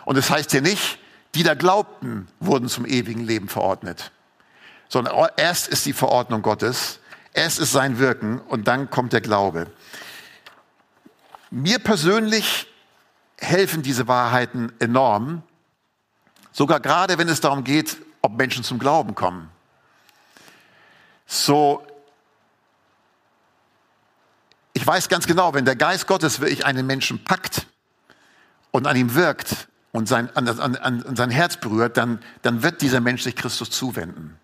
Und 0.04 0.16
es 0.16 0.26
das 0.26 0.36
heißt 0.36 0.50
hier 0.52 0.62
nicht, 0.62 0.98
die 1.34 1.42
da 1.42 1.54
glaubten, 1.54 2.28
wurden 2.40 2.68
zum 2.68 2.86
ewigen 2.86 3.24
Leben 3.24 3.48
verordnet, 3.48 4.12
sondern 4.88 5.28
erst 5.36 5.68
ist 5.68 5.86
die 5.86 5.92
Verordnung 5.92 6.42
Gottes, 6.42 7.00
erst 7.32 7.58
ist 7.58 7.72
sein 7.72 7.98
Wirken 7.98 8.40
und 8.40 8.68
dann 8.68 8.90
kommt 8.90 9.12
der 9.12 9.20
Glaube. 9.20 9.66
Mir 11.50 11.78
persönlich 11.78 12.66
helfen 13.44 13.82
diese 13.82 14.08
Wahrheiten 14.08 14.72
enorm, 14.80 15.42
sogar 16.52 16.80
gerade 16.80 17.18
wenn 17.18 17.28
es 17.28 17.40
darum 17.40 17.64
geht, 17.64 17.96
ob 18.22 18.36
Menschen 18.36 18.64
zum 18.64 18.78
Glauben 18.78 19.14
kommen. 19.14 19.50
So 21.26 21.86
ich 24.74 24.86
weiß 24.86 25.08
ganz 25.08 25.26
genau, 25.26 25.54
wenn 25.54 25.64
der 25.64 25.76
Geist 25.76 26.06
Gottes 26.06 26.40
wirklich 26.40 26.66
einen 26.66 26.86
Menschen 26.86 27.24
packt 27.24 27.66
und 28.72 28.86
an 28.86 28.96
ihm 28.96 29.14
wirkt 29.14 29.68
und 29.92 30.08
sein, 30.08 30.28
an, 30.36 30.48
an, 30.48 30.76
an 30.76 31.16
sein 31.16 31.30
Herz 31.30 31.56
berührt, 31.56 31.96
dann, 31.96 32.18
dann 32.42 32.62
wird 32.62 32.82
dieser 32.82 33.00
Mensch 33.00 33.22
sich 33.22 33.36
Christus 33.36 33.70
zuwenden. 33.70 34.36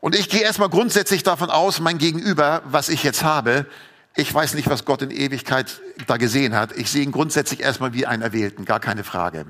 Und 0.00 0.16
ich 0.16 0.28
gehe 0.28 0.42
erstmal 0.42 0.68
grundsätzlich 0.68 1.22
davon 1.22 1.48
aus, 1.48 1.80
mein 1.80 1.98
Gegenüber, 1.98 2.60
was 2.66 2.88
ich 2.88 3.04
jetzt 3.04 3.22
habe, 3.22 3.66
ich 4.16 4.32
weiß 4.32 4.54
nicht, 4.54 4.68
was 4.68 4.84
Gott 4.84 5.02
in 5.02 5.10
Ewigkeit 5.10 5.80
da 6.06 6.16
gesehen 6.16 6.54
hat. 6.54 6.72
Ich 6.72 6.90
sehe 6.90 7.02
ihn 7.02 7.12
grundsätzlich 7.12 7.60
erstmal 7.60 7.92
wie 7.92 8.06
einen 8.06 8.22
Erwählten, 8.22 8.64
gar 8.64 8.80
keine 8.80 9.04
Frage. 9.04 9.46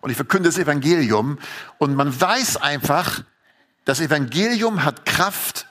Und 0.00 0.10
ich 0.10 0.16
verkünde 0.16 0.48
das 0.48 0.58
Evangelium 0.58 1.38
und 1.78 1.94
man 1.94 2.20
weiß 2.20 2.58
einfach, 2.58 3.24
das 3.84 4.00
Evangelium 4.00 4.84
hat 4.84 5.04
Kraft 5.04 5.66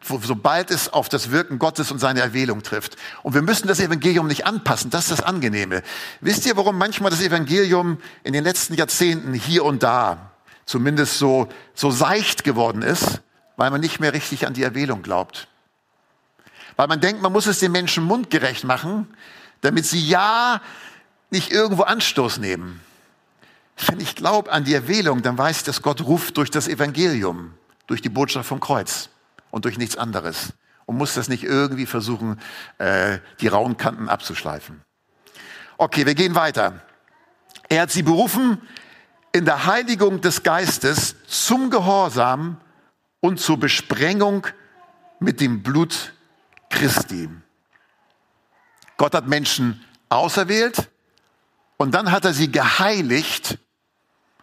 sobald 0.00 0.70
es 0.70 0.92
auf 0.92 1.08
das 1.08 1.30
Wirken 1.30 1.58
Gottes 1.58 1.90
und 1.90 1.98
seine 1.98 2.20
Erwählung 2.20 2.62
trifft. 2.62 2.96
Und 3.22 3.34
wir 3.34 3.42
müssen 3.42 3.68
das 3.68 3.80
Evangelium 3.80 4.26
nicht 4.26 4.46
anpassen, 4.46 4.90
das 4.90 5.10
ist 5.10 5.18
das 5.18 5.20
Angenehme. 5.20 5.82
Wisst 6.20 6.46
ihr, 6.46 6.56
warum 6.56 6.78
manchmal 6.78 7.10
das 7.10 7.20
Evangelium 7.20 7.98
in 8.22 8.32
den 8.32 8.44
letzten 8.44 8.74
Jahrzehnten 8.74 9.34
hier 9.34 9.64
und 9.64 9.82
da 9.82 10.30
zumindest 10.64 11.18
so, 11.18 11.48
so 11.74 11.90
seicht 11.90 12.44
geworden 12.44 12.82
ist, 12.82 13.20
weil 13.56 13.70
man 13.70 13.80
nicht 13.80 14.00
mehr 14.00 14.12
richtig 14.12 14.46
an 14.46 14.54
die 14.54 14.62
Erwählung 14.62 15.02
glaubt. 15.02 15.48
Weil 16.76 16.88
man 16.88 17.00
denkt, 17.00 17.22
man 17.22 17.32
muss 17.32 17.46
es 17.46 17.58
den 17.60 17.72
Menschen 17.72 18.04
mundgerecht 18.04 18.64
machen, 18.64 19.06
damit 19.60 19.86
sie 19.86 20.04
ja 20.04 20.60
nicht 21.30 21.52
irgendwo 21.52 21.82
Anstoß 21.82 22.38
nehmen. 22.38 22.80
Wenn 23.86 24.00
ich 24.00 24.14
glaube 24.14 24.52
an 24.52 24.64
die 24.64 24.74
Erwählung, 24.74 25.22
dann 25.22 25.36
weiß 25.36 25.58
ich, 25.58 25.62
dass 25.64 25.82
Gott 25.82 26.00
ruft 26.02 26.36
durch 26.36 26.50
das 26.50 26.68
Evangelium, 26.68 27.54
durch 27.86 28.00
die 28.02 28.08
Botschaft 28.08 28.48
vom 28.48 28.60
Kreuz 28.60 29.08
und 29.50 29.64
durch 29.64 29.78
nichts 29.78 29.96
anderes. 29.96 30.52
Und 30.86 30.96
muss 30.96 31.14
das 31.14 31.28
nicht 31.28 31.44
irgendwie 31.44 31.86
versuchen, 31.86 32.40
äh, 32.78 33.18
die 33.40 33.48
rauen 33.48 33.76
Kanten 33.76 34.08
abzuschleifen. 34.08 34.82
Okay, 35.76 36.06
wir 36.06 36.14
gehen 36.14 36.34
weiter. 36.34 36.80
Er 37.68 37.82
hat 37.82 37.90
sie 37.90 38.02
berufen 38.02 38.60
in 39.32 39.44
der 39.44 39.66
Heiligung 39.66 40.20
des 40.20 40.42
Geistes 40.42 41.16
zum 41.26 41.70
Gehorsam 41.70 42.58
und 43.20 43.40
zur 43.40 43.58
Besprengung 43.58 44.46
mit 45.18 45.40
dem 45.40 45.62
Blut 45.62 46.13
Christi. 46.74 47.28
Gott 48.96 49.14
hat 49.14 49.26
Menschen 49.26 49.84
auserwählt 50.08 50.90
und 51.76 51.94
dann 51.94 52.10
hat 52.10 52.24
er 52.24 52.34
sie 52.34 52.50
geheiligt 52.50 53.58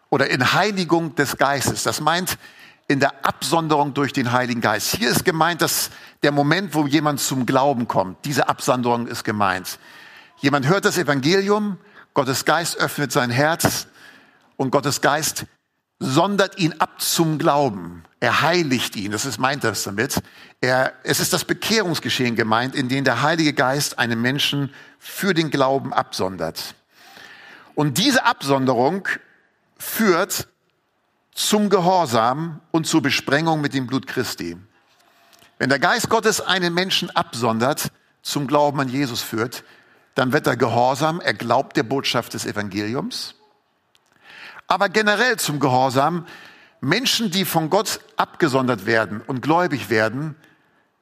oder 0.09 0.29
in 0.29 0.53
Heiligung 0.53 1.15
des 1.15 1.37
Geistes. 1.37 1.83
Das 1.83 2.01
meint 2.01 2.37
in 2.87 2.99
der 2.99 3.25
Absonderung 3.25 3.93
durch 3.93 4.11
den 4.13 4.31
Heiligen 4.31 4.61
Geist. 4.61 4.95
Hier 4.95 5.09
ist 5.09 5.23
gemeint, 5.23 5.61
dass 5.61 5.91
der 6.23 6.31
Moment, 6.31 6.73
wo 6.73 6.87
jemand 6.87 7.19
zum 7.19 7.45
Glauben 7.45 7.87
kommt, 7.87 8.25
diese 8.25 8.49
Absonderung 8.49 9.07
ist 9.07 9.23
gemeint. 9.23 9.79
Jemand 10.39 10.67
hört 10.67 10.85
das 10.85 10.97
Evangelium, 10.97 11.77
Gottes 12.13 12.43
Geist 12.45 12.77
öffnet 12.77 13.11
sein 13.11 13.29
Herz 13.29 13.87
und 14.57 14.71
Gottes 14.71 15.01
Geist 15.01 15.45
sondert 16.01 16.57
ihn 16.57 16.73
ab 16.79 16.99
zum 16.99 17.37
Glauben. 17.37 18.03
Er 18.19 18.41
heiligt 18.41 18.95
ihn. 18.95 19.11
Das 19.11 19.25
ist 19.25 19.37
meint 19.37 19.63
das 19.63 19.83
damit. 19.83 20.21
Er, 20.59 20.93
es 21.03 21.19
ist 21.19 21.31
das 21.31 21.45
Bekehrungsgeschehen 21.45 22.35
gemeint, 22.35 22.73
in 22.73 22.89
dem 22.89 23.03
der 23.03 23.21
Heilige 23.21 23.53
Geist 23.53 23.99
einen 23.99 24.19
Menschen 24.19 24.73
für 24.97 25.35
den 25.35 25.51
Glauben 25.51 25.93
absondert. 25.93 26.73
Und 27.75 27.99
diese 27.99 28.25
Absonderung 28.25 29.07
führt 29.77 30.47
zum 31.35 31.69
Gehorsam 31.69 32.61
und 32.71 32.87
zur 32.87 33.03
Besprengung 33.03 33.61
mit 33.61 33.75
dem 33.75 33.85
Blut 33.85 34.07
Christi. 34.07 34.57
Wenn 35.59 35.69
der 35.69 35.79
Geist 35.79 36.09
Gottes 36.09 36.41
einen 36.41 36.73
Menschen 36.73 37.11
absondert, 37.11 37.91
zum 38.23 38.47
Glauben 38.47 38.79
an 38.79 38.89
Jesus 38.89 39.21
führt, 39.21 39.63
dann 40.15 40.33
wird 40.33 40.47
er 40.47 40.57
gehorsam, 40.57 41.21
er 41.21 41.35
glaubt 41.35 41.77
der 41.77 41.83
Botschaft 41.83 42.33
des 42.33 42.47
Evangeliums 42.47 43.35
aber 44.71 44.87
generell 44.87 45.35
zum 45.35 45.59
Gehorsam. 45.59 46.25
Menschen, 46.79 47.29
die 47.29 47.43
von 47.43 47.69
Gott 47.69 47.99
abgesondert 48.15 48.85
werden 48.85 49.19
und 49.19 49.41
gläubig 49.41 49.89
werden, 49.89 50.33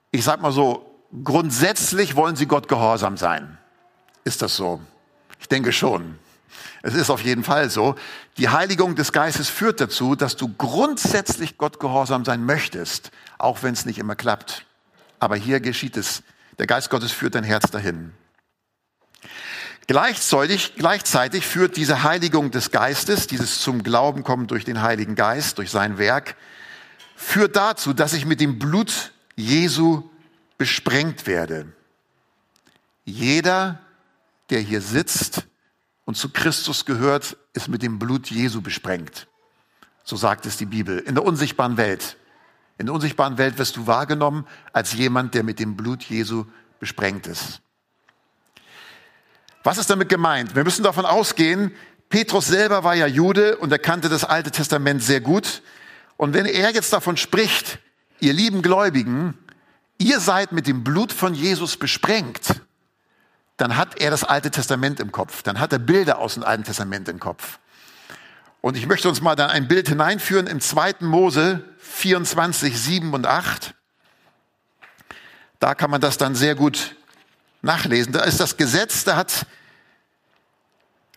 ich 0.10 0.24
sag 0.24 0.42
mal 0.42 0.52
so, 0.52 1.04
grundsätzlich 1.24 2.16
wollen 2.16 2.36
sie 2.36 2.48
Gott 2.48 2.68
gehorsam 2.68 3.16
sein. 3.16 3.60
Ist 4.24 4.42
das 4.42 4.56
so? 4.56 4.82
Ich 5.40 5.48
denke 5.50 5.72
schon. 5.72 6.18
Es 6.82 6.96
ist 6.96 7.12
auf 7.12 7.22
jeden 7.22 7.44
Fall 7.44 7.70
so. 7.70 7.94
Die 8.40 8.50
Heiligung 8.50 8.96
des 8.96 9.12
Geistes 9.12 9.50
führt 9.50 9.80
dazu, 9.80 10.16
dass 10.16 10.36
du 10.36 10.52
grundsätzlich 10.58 11.60
Gott 11.60 11.80
gehorsam 11.80 12.26
sein 12.26 12.44
möchtest, 12.44 13.12
auch 13.38 13.62
wenn 13.62 13.74
es 13.74 13.86
nicht 13.86 14.00
immer 14.00 14.16
klappt. 14.16 14.66
Aber 15.20 15.36
hier 15.36 15.60
geschieht 15.60 15.96
es. 15.96 16.24
Der 16.58 16.66
Geist 16.66 16.90
Gottes 16.90 17.12
führt 17.12 17.36
dein 17.36 17.44
Herz 17.44 17.70
dahin. 17.70 18.14
Gleichzeitig, 19.90 20.76
gleichzeitig 20.76 21.48
führt 21.48 21.76
diese 21.76 22.04
Heiligung 22.04 22.52
des 22.52 22.70
Geistes, 22.70 23.26
dieses 23.26 23.60
zum 23.60 23.82
Glauben 23.82 24.24
kommen 24.24 24.46
durch 24.46 24.64
den 24.64 24.84
Heiligen 24.84 25.16
Geist, 25.16 25.58
durch 25.58 25.72
sein 25.72 25.98
Werk, 25.98 26.36
führt 27.16 27.56
dazu, 27.56 27.94
dass 27.94 28.14
ich 28.14 28.28
mit 28.28 28.40
dem 28.40 28.60
Blut 28.60 29.14
Jesu 29.36 30.04
besprengt 30.60 31.26
werde. 31.26 31.74
Jeder, 33.04 33.80
der 34.52 34.60
hier 34.60 34.82
sitzt 34.82 35.48
und 36.06 36.14
zu 36.14 36.30
Christus 36.30 36.86
gehört, 36.86 37.36
ist 37.54 37.68
mit 37.68 37.82
dem 37.82 37.98
Blut 37.98 38.30
Jesu 38.30 38.62
besprengt. 38.62 39.26
So 40.04 40.16
sagt 40.16 40.46
es 40.46 40.56
die 40.56 40.68
Bibel. 40.68 41.00
In 41.00 41.16
der 41.16 41.24
unsichtbaren 41.24 41.78
Welt. 41.78 42.16
In 42.78 42.86
der 42.86 42.94
unsichtbaren 42.94 43.40
Welt 43.40 43.58
wirst 43.58 43.76
du 43.76 43.88
wahrgenommen 43.88 44.46
als 44.72 44.94
jemand, 44.94 45.34
der 45.34 45.42
mit 45.42 45.58
dem 45.58 45.76
Blut 45.76 46.04
Jesu 46.04 46.46
besprengt 46.80 47.26
ist. 47.26 47.64
Was 49.64 49.78
ist 49.78 49.90
damit 49.90 50.10
gemeint? 50.10 50.56
Wir 50.56 50.64
müssen 50.64 50.84
davon 50.84 51.06
ausgehen, 51.06 51.72
Petrus 52.10 52.48
selber 52.48 52.84
war 52.84 52.96
ja 52.96 53.06
Jude 53.06 53.58
und 53.58 53.72
er 53.72 53.80
kannte 53.80 54.10
das 54.10 54.24
Alte 54.24 54.52
Testament 54.52 55.04
sehr 55.04 55.22
gut. 55.22 55.62
Und 56.18 56.34
wenn 56.34 56.46
er 56.46 56.72
jetzt 56.74 56.92
davon 56.92 57.18
spricht, 57.18 57.80
ihr 58.20 58.34
lieben 58.34 58.62
Gläubigen, 58.62 59.38
ihr 60.00 60.20
seid 60.20 60.52
mit 60.52 60.66
dem 60.66 60.84
Blut 60.84 61.14
von 61.14 61.34
Jesus 61.36 61.78
besprengt, 61.78 62.62
dann 63.58 63.76
hat 63.76 64.00
er 64.02 64.10
das 64.10 64.24
Alte 64.24 64.50
Testament 64.50 65.00
im 65.00 65.12
Kopf. 65.12 65.44
Dann 65.44 65.60
hat 65.60 65.72
er 65.74 65.80
Bilder 65.80 66.18
aus 66.18 66.34
dem 66.34 66.44
Alten 66.44 66.64
Testament 66.64 67.10
im 67.10 67.20
Kopf. 67.20 67.60
Und 68.62 68.76
ich 68.76 68.88
möchte 68.88 69.08
uns 69.08 69.22
mal 69.22 69.36
dann 69.36 69.50
ein 69.50 69.68
Bild 69.68 69.88
hineinführen 69.88 70.48
im 70.48 70.62
2. 70.62 70.96
Mose 71.02 71.64
24, 71.78 72.78
7 72.78 73.14
und 73.14 73.28
8. 73.28 73.76
Da 75.60 75.76
kann 75.76 75.92
man 75.92 76.02
das 76.02 76.18
dann 76.18 76.36
sehr 76.36 76.56
gut 76.56 76.96
nachlesen. 77.62 78.14
Da 78.14 78.22
ist 78.22 78.40
das 78.40 78.58
Gesetz, 78.58 79.04
da 79.04 79.16
hat, 79.16 79.46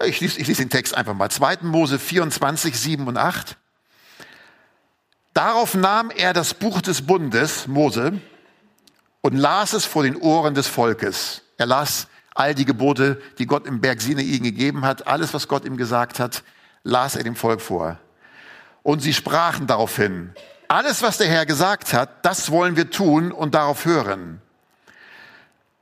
ich 0.05 0.21
lese, 0.21 0.41
ich 0.41 0.47
lese 0.47 0.63
den 0.63 0.71
Text 0.71 0.95
einfach 0.95 1.15
mal, 1.15 1.31
2. 1.31 1.59
Mose 1.63 1.99
24, 1.99 2.79
7 2.79 3.07
und 3.07 3.17
8. 3.17 3.57
Darauf 5.35 5.75
nahm 5.75 6.11
er 6.11 6.33
das 6.33 6.55
Buch 6.55 6.83
des 6.83 7.07
Bundes, 7.07 7.67
Mose, 7.67 8.21
und 9.23 9.37
las 9.37 9.73
es 9.73 9.85
vor 9.85 10.03
den 10.03 10.17
Ohren 10.17 10.55
des 10.55 10.67
Volkes. 10.67 11.43
Er 11.57 11.67
las 11.67 12.09
all 12.35 12.55
die 12.55 12.65
Gebote, 12.65 13.21
die 13.39 13.47
Gott 13.47 13.67
im 13.67 13.81
Berg 13.81 14.01
Sinai 14.01 14.39
gegeben 14.39 14.85
hat, 14.85 15.07
alles, 15.07 15.33
was 15.33 15.49
Gott 15.49 15.65
ihm 15.65 15.77
gesagt 15.77 16.19
hat, 16.19 16.43
las 16.83 17.17
er 17.17 17.23
dem 17.23 17.37
Volk 17.37 17.61
vor. 17.61 17.99
Und 18.83 19.01
sie 19.01 19.15
sprachen 19.15 19.67
daraufhin, 19.67 20.35
alles, 20.69 21.03
was 21.03 21.19
der 21.19 21.29
Herr 21.29 21.47
gesagt 21.47 21.93
hat, 21.93 22.25
das 22.25 22.51
wollen 22.51 22.77
wir 22.77 22.91
tun 22.91 23.31
und 23.31 23.55
darauf 23.55 23.85
hören. 23.85 24.42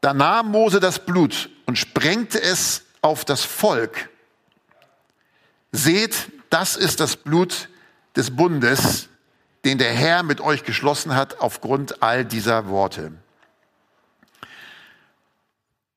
Da 0.00 0.14
nahm 0.14 0.50
Mose 0.50 0.80
das 0.80 1.04
Blut 1.04 1.50
und 1.66 1.76
sprengte 1.76 2.40
es 2.40 2.84
auf 3.02 3.24
das 3.24 3.44
Volk. 3.44 4.08
Seht, 5.72 6.30
das 6.48 6.76
ist 6.76 7.00
das 7.00 7.16
Blut 7.16 7.68
des 8.16 8.34
Bundes, 8.34 9.08
den 9.64 9.78
der 9.78 9.92
Herr 9.92 10.22
mit 10.22 10.40
euch 10.40 10.64
geschlossen 10.64 11.14
hat 11.14 11.40
aufgrund 11.40 12.02
all 12.02 12.24
dieser 12.24 12.68
Worte. 12.68 13.12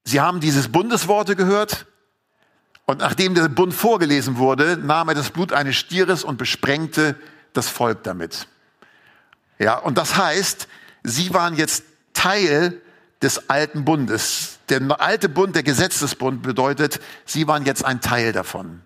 Sie 0.04 0.20
haben 0.20 0.42
dieses 0.42 0.68
Bundesworte 0.68 1.36
gehört 1.36 1.86
und 2.86 3.00
nachdem 3.00 3.36
der 3.36 3.48
Bund 3.48 3.74
vorgelesen 3.74 4.38
wurde, 4.38 4.78
nahm 4.78 5.08
er 5.10 5.16
das 5.16 5.30
Blut 5.30 5.54
eines 5.54 5.78
Stieres 5.78 6.26
und 6.26 6.38
besprengte 6.38 7.16
das 7.54 7.70
Volk 7.70 8.04
damit. 8.04 8.48
Ja, 9.60 9.78
und 9.78 9.98
das 9.98 10.18
heißt, 10.18 10.68
sie 11.04 11.34
waren 11.34 11.56
jetzt 11.56 11.86
Teil 12.14 12.82
des 13.24 13.50
alten 13.50 13.86
Bundes. 13.86 14.60
Der 14.70 14.82
alte 15.02 15.30
Bund, 15.30 15.56
der 15.56 15.64
Gesetzesbund 15.64 16.44
bedeutet, 16.44 17.00
sie 17.26 17.48
waren 17.48 17.66
jetzt 17.66 17.84
ein 17.84 18.02
Teil 18.02 18.34
davon. 18.34 18.82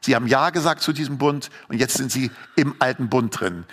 Sie 0.00 0.14
haben 0.14 0.26
Ja 0.26 0.50
gesagt 0.50 0.82
zu 0.82 0.92
diesem 0.92 1.18
Bund 1.18 1.50
und 1.68 1.78
jetzt 1.78 1.96
sind 1.96 2.12
sie 2.12 2.30
im 2.56 2.74
alten 2.80 3.08
Bund 3.08 3.38
drin. 3.40 3.64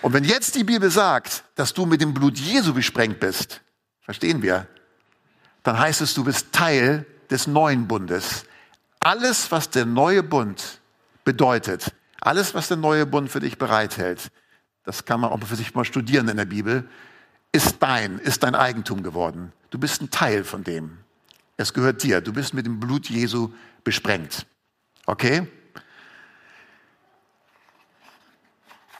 Und 0.00 0.12
wenn 0.12 0.24
jetzt 0.24 0.54
die 0.54 0.64
Bibel 0.64 0.90
sagt, 0.90 1.44
dass 1.54 1.74
du 1.74 1.86
mit 1.86 2.00
dem 2.00 2.14
Blut 2.14 2.38
Jesu 2.38 2.74
besprengt 2.74 3.20
bist, 3.20 3.60
verstehen 4.00 4.42
wir, 4.42 4.66
dann 5.62 5.78
heißt 5.78 6.00
es, 6.00 6.14
du 6.14 6.24
bist 6.24 6.52
Teil 6.52 7.06
des 7.30 7.46
neuen 7.46 7.86
Bundes. 7.86 8.44
Alles, 9.00 9.50
was 9.52 9.70
der 9.70 9.84
neue 9.84 10.22
Bund 10.22 10.80
bedeutet, 11.24 11.92
alles, 12.20 12.54
was 12.54 12.68
der 12.68 12.76
neue 12.76 13.06
Bund 13.06 13.30
für 13.30 13.40
dich 13.40 13.58
bereithält, 13.58 14.30
das 14.84 15.04
kann 15.04 15.20
man 15.20 15.30
auch 15.30 15.40
für 15.44 15.56
sich 15.56 15.74
mal 15.74 15.84
studieren 15.84 16.28
in 16.28 16.36
der 16.36 16.44
Bibel, 16.44 16.88
ist 17.52 17.76
dein, 17.80 18.18
ist 18.18 18.42
dein 18.42 18.54
Eigentum 18.54 19.02
geworden. 19.02 19.52
Du 19.70 19.78
bist 19.78 20.00
ein 20.00 20.10
Teil 20.10 20.44
von 20.44 20.64
dem. 20.64 20.98
Es 21.58 21.74
gehört 21.74 22.02
dir. 22.02 22.20
Du 22.20 22.32
bist 22.32 22.54
mit 22.54 22.66
dem 22.66 22.80
Blut 22.80 23.08
Jesu 23.08 23.50
besprengt. 23.84 24.46
Okay? 25.06 25.46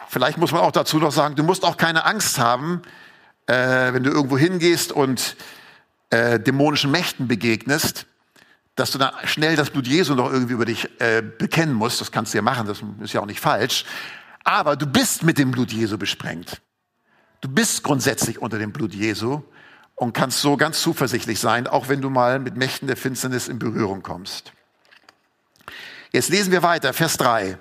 Vielleicht 0.08 0.36
muss 0.36 0.52
man 0.52 0.60
auch 0.60 0.72
dazu 0.72 0.98
noch 0.98 1.12
sagen, 1.12 1.36
du 1.36 1.42
musst 1.42 1.64
auch 1.64 1.78
keine 1.78 2.04
Angst 2.04 2.38
haben, 2.38 2.82
äh, 3.46 3.92
wenn 3.94 4.02
du 4.02 4.10
irgendwo 4.10 4.36
hingehst 4.36 4.92
und 4.92 5.36
äh, 6.10 6.38
dämonischen 6.38 6.90
Mächten 6.90 7.26
begegnest, 7.26 8.06
dass 8.74 8.90
du 8.90 8.98
dann 8.98 9.14
schnell 9.24 9.56
das 9.56 9.70
Blut 9.70 9.86
Jesu 9.86 10.14
noch 10.14 10.30
irgendwie 10.30 10.52
über 10.52 10.66
dich 10.66 10.88
äh, 11.00 11.22
bekennen 11.22 11.74
musst. 11.74 12.02
Das 12.02 12.12
kannst 12.12 12.34
du 12.34 12.38
ja 12.38 12.42
machen, 12.42 12.66
das 12.66 12.82
ist 13.02 13.14
ja 13.14 13.22
auch 13.22 13.26
nicht 13.26 13.40
falsch. 13.40 13.86
Aber 14.44 14.76
du 14.76 14.86
bist 14.86 15.22
mit 15.22 15.38
dem 15.38 15.50
Blut 15.50 15.72
Jesu 15.72 15.96
besprengt. 15.96 16.60
Du 17.42 17.48
bist 17.48 17.82
grundsätzlich 17.82 18.40
unter 18.40 18.58
dem 18.58 18.72
Blut 18.72 18.94
Jesu 18.94 19.42
und 19.96 20.12
kannst 20.14 20.40
so 20.40 20.56
ganz 20.56 20.80
zuversichtlich 20.80 21.40
sein, 21.40 21.66
auch 21.66 21.88
wenn 21.88 22.00
du 22.00 22.08
mal 22.08 22.38
mit 22.38 22.56
Mächten 22.56 22.86
der 22.86 22.96
Finsternis 22.96 23.48
in 23.48 23.58
Berührung 23.58 24.02
kommst. 24.02 24.52
Jetzt 26.12 26.28
lesen 26.28 26.52
wir 26.52 26.62
weiter, 26.62 26.92
Vers 26.92 27.16
3. 27.16 27.58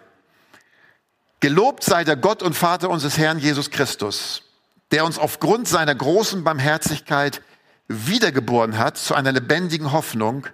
Gelobt 1.40 1.84
sei 1.84 2.04
der 2.04 2.16
Gott 2.16 2.44
und 2.44 2.56
Vater 2.56 2.92
unseres 2.92 3.18
Herrn 3.18 3.40
Jesus 3.40 3.72
Christus, 3.72 4.44
der 4.92 5.04
uns 5.04 5.18
aufgrund 5.18 5.68
seiner 5.68 5.96
großen 5.96 6.44
Barmherzigkeit 6.44 7.42
wiedergeboren 7.88 8.78
hat 8.78 8.98
zu 8.98 9.16
einer 9.16 9.32
lebendigen 9.32 9.92
Hoffnung 9.92 10.46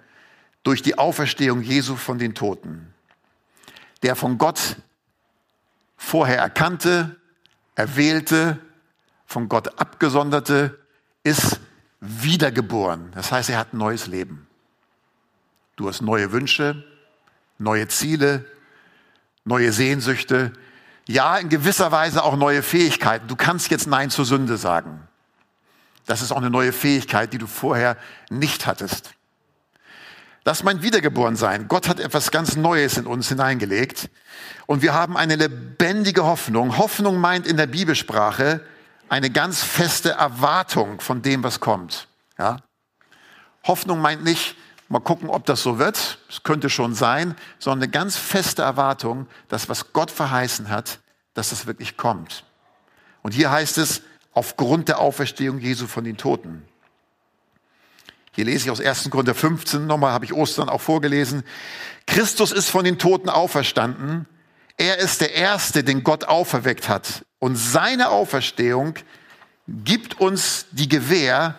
durch 0.62 0.80
die 0.80 0.96
Auferstehung 0.96 1.60
Jesu 1.60 1.96
von 1.96 2.18
den 2.18 2.34
Toten, 2.34 2.94
der 4.02 4.16
von 4.16 4.38
Gott 4.38 4.76
vorher 5.98 6.38
erkannte, 6.38 7.16
erwählte, 7.74 8.58
von 9.28 9.48
Gott 9.48 9.78
abgesonderte, 9.78 10.78
ist 11.22 11.60
wiedergeboren. 12.00 13.12
Das 13.14 13.30
heißt, 13.30 13.50
er 13.50 13.58
hat 13.58 13.74
ein 13.74 13.78
neues 13.78 14.06
Leben. 14.06 14.48
Du 15.76 15.86
hast 15.86 16.00
neue 16.00 16.32
Wünsche, 16.32 16.82
neue 17.58 17.86
Ziele, 17.88 18.46
neue 19.44 19.70
Sehnsüchte, 19.70 20.52
ja, 21.06 21.36
in 21.38 21.48
gewisser 21.50 21.92
Weise 21.92 22.24
auch 22.24 22.36
neue 22.36 22.62
Fähigkeiten. 22.62 23.28
Du 23.28 23.36
kannst 23.36 23.70
jetzt 23.70 23.86
Nein 23.86 24.10
zur 24.10 24.24
Sünde 24.24 24.56
sagen. 24.56 25.06
Das 26.06 26.22
ist 26.22 26.32
auch 26.32 26.38
eine 26.38 26.50
neue 26.50 26.72
Fähigkeit, 26.72 27.32
die 27.32 27.38
du 27.38 27.46
vorher 27.46 27.96
nicht 28.30 28.66
hattest. 28.66 29.14
Das 30.44 30.62
meint 30.62 30.82
Wiedergeborensein. 30.82 31.68
Gott 31.68 31.88
hat 31.88 32.00
etwas 32.00 32.30
ganz 32.30 32.56
Neues 32.56 32.96
in 32.96 33.06
uns 33.06 33.28
hineingelegt. 33.28 34.08
Und 34.66 34.80
wir 34.80 34.94
haben 34.94 35.18
eine 35.18 35.36
lebendige 35.36 36.24
Hoffnung. 36.24 36.78
Hoffnung 36.78 37.18
meint 37.18 37.46
in 37.46 37.58
der 37.58 37.66
Bibelsprache 37.66 38.62
eine 39.08 39.30
ganz 39.30 39.62
feste 39.62 40.10
Erwartung 40.10 41.00
von 41.00 41.22
dem, 41.22 41.42
was 41.42 41.60
kommt. 41.60 42.08
Ja? 42.38 42.58
Hoffnung 43.64 44.00
meint 44.00 44.24
nicht, 44.24 44.56
mal 44.88 45.00
gucken, 45.00 45.28
ob 45.28 45.44
das 45.46 45.62
so 45.62 45.78
wird. 45.78 46.18
Es 46.28 46.42
könnte 46.42 46.70
schon 46.70 46.94
sein, 46.94 47.34
sondern 47.58 47.84
eine 47.84 47.90
ganz 47.90 48.16
feste 48.16 48.62
Erwartung, 48.62 49.26
dass 49.48 49.68
was 49.68 49.92
Gott 49.92 50.10
verheißen 50.10 50.68
hat, 50.68 51.00
dass 51.34 51.50
das 51.50 51.66
wirklich 51.66 51.96
kommt. 51.96 52.44
Und 53.22 53.32
hier 53.32 53.50
heißt 53.50 53.78
es, 53.78 54.02
aufgrund 54.32 54.88
der 54.88 54.98
Auferstehung 55.00 55.58
Jesu 55.58 55.86
von 55.86 56.04
den 56.04 56.16
Toten. 56.16 56.62
Hier 58.32 58.44
lese 58.44 58.66
ich 58.66 58.70
aus 58.70 58.80
1. 58.80 59.10
Korinther 59.10 59.34
15, 59.34 59.86
nochmal 59.86 60.12
habe 60.12 60.24
ich 60.24 60.32
Ostern 60.32 60.68
auch 60.68 60.80
vorgelesen. 60.80 61.42
Christus 62.06 62.52
ist 62.52 62.68
von 62.70 62.84
den 62.84 62.98
Toten 62.98 63.28
auferstanden. 63.28 64.26
Er 64.78 64.98
ist 64.98 65.20
der 65.20 65.34
Erste, 65.34 65.82
den 65.82 66.04
Gott 66.04 66.24
auferweckt 66.24 66.88
hat. 66.88 67.24
Und 67.40 67.56
seine 67.56 68.10
Auferstehung 68.10 68.94
gibt 69.66 70.20
uns 70.20 70.66
die 70.70 70.88
Gewähr, 70.88 71.56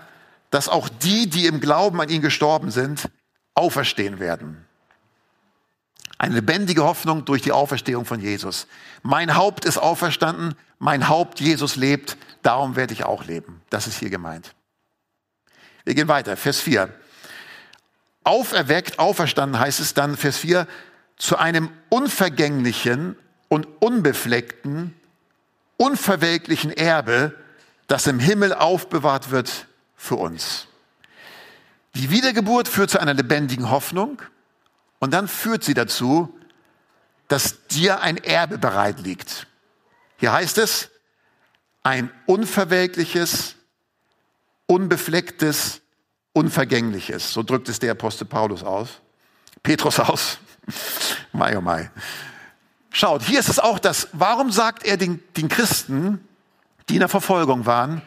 dass 0.50 0.70
auch 0.70 0.90
die, 0.90 1.30
die 1.30 1.46
im 1.46 1.60
Glauben 1.60 2.02
an 2.02 2.10
ihn 2.10 2.22
gestorben 2.22 2.72
sind, 2.72 3.10
auferstehen 3.54 4.20
werden. 4.20 4.66
Eine 6.18 6.36
lebendige 6.36 6.84
Hoffnung 6.84 7.26
durch 7.26 7.42
die 7.42 7.52
Auferstehung 7.52 8.06
von 8.06 8.20
Jesus. 8.20 8.68
Mein 9.04 9.36
Haupt 9.36 9.64
ist 9.64 9.78
auferstanden, 9.78 10.56
mein 10.80 11.08
Haupt 11.08 11.40
Jesus 11.40 11.76
lebt, 11.76 12.18
darum 12.42 12.76
werde 12.76 12.94
ich 12.94 13.04
auch 13.04 13.26
leben. 13.26 13.62
Das 13.70 13.86
ist 13.86 14.00
hier 14.00 14.10
gemeint. 14.10 14.56
Wir 15.86 15.94
gehen 15.94 16.08
weiter, 16.08 16.36
Vers 16.36 16.60
4. 16.62 16.94
Auferweckt, 18.24 19.00
auferstanden 19.00 19.60
heißt 19.60 19.80
es 19.80 19.94
dann, 19.94 20.18
Vers 20.18 20.38
4, 20.38 20.68
zu 21.20 21.38
einem 21.38 21.70
unvergänglichen 21.90 23.16
und 23.50 23.68
unbefleckten, 23.82 24.96
unverwelklichen 25.78 26.72
Erbe, 26.72 27.36
das 27.88 28.08
im 28.08 28.20
Himmel 28.20 28.54
aufbewahrt 28.54 29.30
wird 29.30 29.68
für 29.96 30.16
uns. 30.16 30.68
Die 31.94 32.10
Wiedergeburt 32.10 32.68
führt 32.68 32.90
zu 32.90 33.00
einer 33.00 33.14
lebendigen 33.14 33.70
Hoffnung 33.70 34.22
und 35.00 35.14
dann 35.14 35.28
führt 35.28 35.64
sie 35.64 35.74
dazu, 35.74 36.34
dass 37.28 37.68
dir 37.68 38.02
ein 38.02 38.18
Erbe 38.18 38.58
bereit 38.58 39.00
liegt. 39.02 39.48
Hier 40.18 40.32
heißt 40.32 40.58
es, 40.58 40.90
ein 41.84 42.12
unverwelkliches, 42.26 43.56
unbeflecktes, 44.68 45.82
unvergängliches. 46.34 47.34
So 47.34 47.44
drückt 47.44 47.70
es 47.70 47.80
der 47.80 47.92
Apostel 47.92 48.26
Paulus 48.26 48.64
aus. 48.64 49.02
Petrus 49.64 50.00
aus. 50.00 50.40
Mai, 51.32 51.58
oh 51.58 51.62
mai. 51.62 51.90
Schaut, 52.92 53.24
hier 53.24 53.40
ist 53.40 53.50
es 53.50 53.60
auch 53.60 53.80
das, 53.80 54.10
warum 54.14 54.52
sagt 54.52 54.84
er 54.84 54.98
den, 54.98 55.22
den 55.38 55.48
Christen, 55.48 56.28
die 56.90 56.96
in 56.96 57.00
der 57.00 57.10
Verfolgung 57.10 57.66
waren, 57.66 58.02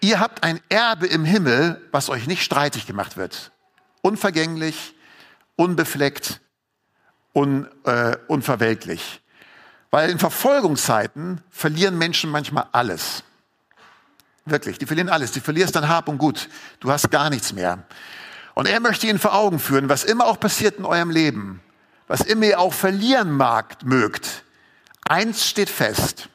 ihr 0.00 0.20
habt 0.20 0.42
ein 0.42 0.60
Erbe 0.68 1.06
im 1.06 1.24
Himmel, 1.24 1.80
was 1.92 2.10
euch 2.10 2.26
nicht 2.26 2.42
streitig 2.42 2.86
gemacht 2.86 3.16
wird. 3.16 3.52
Unvergänglich, 4.02 4.94
unbefleckt, 5.56 6.40
un, 7.32 7.68
äh, 7.84 8.16
unverwelklich. 8.28 9.22
Weil 9.90 10.10
in 10.10 10.18
Verfolgungszeiten 10.18 11.40
verlieren 11.50 11.96
Menschen 11.96 12.30
manchmal 12.30 12.66
alles. 12.72 13.22
Wirklich, 14.44 14.78
die 14.78 14.86
verlieren 14.86 15.08
alles. 15.08 15.32
Du 15.32 15.40
verlierst 15.40 15.74
dein 15.74 15.88
Hab 15.88 16.08
und 16.08 16.18
Gut. 16.18 16.48
Du 16.80 16.90
hast 16.90 17.10
gar 17.10 17.30
nichts 17.30 17.52
mehr. 17.52 17.84
Und 18.54 18.66
er 18.66 18.80
möchte 18.80 19.06
ihnen 19.06 19.18
vor 19.18 19.34
Augen 19.34 19.58
führen, 19.58 19.88
was 19.88 20.04
immer 20.04 20.26
auch 20.26 20.40
passiert 20.40 20.78
in 20.78 20.84
eurem 20.84 21.10
Leben, 21.10 21.60
was 22.06 22.20
immer 22.20 22.46
ihr 22.46 22.60
auch 22.60 22.72
verlieren 22.72 23.32
mag, 23.32 23.84
mögt. 23.84 24.44
Eins 25.08 25.46
steht 25.46 25.70
fest. 25.70 26.28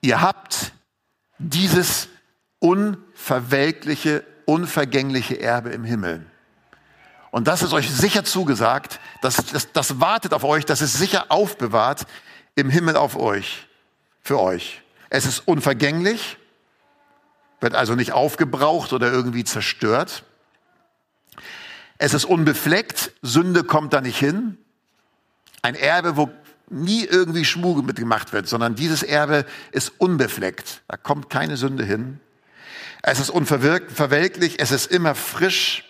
Ihr 0.00 0.20
habt 0.20 0.72
dieses 1.38 2.08
unverwelkliche, 2.58 4.24
unvergängliche 4.44 5.40
Erbe 5.40 5.70
im 5.70 5.84
Himmel. 5.84 6.26
Und 7.30 7.48
das 7.48 7.62
ist 7.62 7.72
euch 7.72 7.90
sicher 7.90 8.24
zugesagt, 8.24 9.00
das, 9.20 9.36
das, 9.46 9.72
das 9.72 10.00
wartet 10.00 10.32
auf 10.32 10.44
euch, 10.44 10.64
das 10.64 10.80
ist 10.80 10.94
sicher 10.94 11.26
aufbewahrt 11.30 12.06
im 12.54 12.70
Himmel 12.70 12.96
auf 12.96 13.16
euch, 13.16 13.66
für 14.20 14.40
euch. 14.40 14.82
Es 15.10 15.26
ist 15.26 15.40
unvergänglich, 15.40 16.38
wird 17.60 17.74
also 17.74 17.94
nicht 17.96 18.12
aufgebraucht 18.12 18.92
oder 18.92 19.10
irgendwie 19.10 19.42
zerstört. 19.42 20.24
Es 21.98 22.14
ist 22.14 22.24
unbefleckt, 22.24 23.12
Sünde 23.22 23.64
kommt 23.64 23.92
da 23.92 24.00
nicht 24.00 24.18
hin. 24.18 24.58
Ein 25.64 25.76
Erbe, 25.76 26.18
wo 26.18 26.30
nie 26.68 27.06
irgendwie 27.06 27.46
Schmuge 27.46 27.82
mitgemacht 27.82 28.34
wird, 28.34 28.46
sondern 28.46 28.74
dieses 28.74 29.02
Erbe 29.02 29.46
ist 29.72 29.94
unbefleckt. 29.96 30.82
Da 30.88 30.98
kommt 30.98 31.30
keine 31.30 31.56
Sünde 31.56 31.86
hin. 31.86 32.20
Es 33.00 33.18
ist 33.18 33.30
unverwelklich, 33.30 34.60
es 34.60 34.72
ist 34.72 34.92
immer 34.92 35.14
frisch 35.14 35.84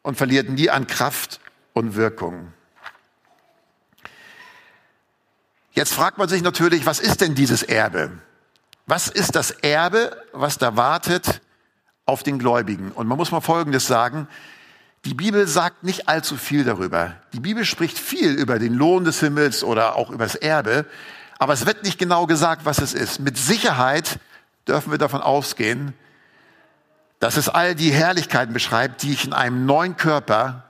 und 0.00 0.16
verliert 0.16 0.48
nie 0.48 0.70
an 0.70 0.86
Kraft 0.86 1.38
und 1.74 1.96
Wirkung. 1.96 2.54
Jetzt 5.72 5.92
fragt 5.92 6.16
man 6.16 6.30
sich 6.30 6.40
natürlich, 6.40 6.86
was 6.86 6.98
ist 6.98 7.20
denn 7.20 7.34
dieses 7.34 7.62
Erbe? 7.62 8.12
Was 8.86 9.08
ist 9.08 9.36
das 9.36 9.50
Erbe, 9.50 10.16
was 10.32 10.56
da 10.56 10.78
wartet 10.78 11.42
auf 12.06 12.22
den 12.22 12.38
Gläubigen? 12.38 12.90
Und 12.92 13.06
man 13.06 13.18
muss 13.18 13.32
mal 13.32 13.42
Folgendes 13.42 13.86
sagen. 13.86 14.28
Die 15.06 15.14
Bibel 15.14 15.46
sagt 15.46 15.84
nicht 15.84 16.08
allzu 16.08 16.36
viel 16.36 16.64
darüber. 16.64 17.14
Die 17.32 17.38
Bibel 17.38 17.64
spricht 17.64 17.96
viel 17.96 18.32
über 18.32 18.58
den 18.58 18.74
Lohn 18.74 19.04
des 19.04 19.20
Himmels 19.20 19.62
oder 19.62 19.94
auch 19.94 20.10
über 20.10 20.24
das 20.24 20.34
Erbe, 20.34 20.84
aber 21.38 21.52
es 21.52 21.64
wird 21.64 21.84
nicht 21.84 21.96
genau 21.96 22.26
gesagt, 22.26 22.64
was 22.64 22.78
es 22.78 22.92
ist. 22.92 23.20
Mit 23.20 23.38
Sicherheit 23.38 24.18
dürfen 24.66 24.90
wir 24.90 24.98
davon 24.98 25.20
ausgehen, 25.20 25.94
dass 27.20 27.36
es 27.36 27.48
all 27.48 27.76
die 27.76 27.92
Herrlichkeiten 27.92 28.52
beschreibt, 28.52 29.04
die 29.04 29.12
ich 29.12 29.24
in 29.24 29.32
einem 29.32 29.64
neuen 29.64 29.96
Körper, 29.96 30.64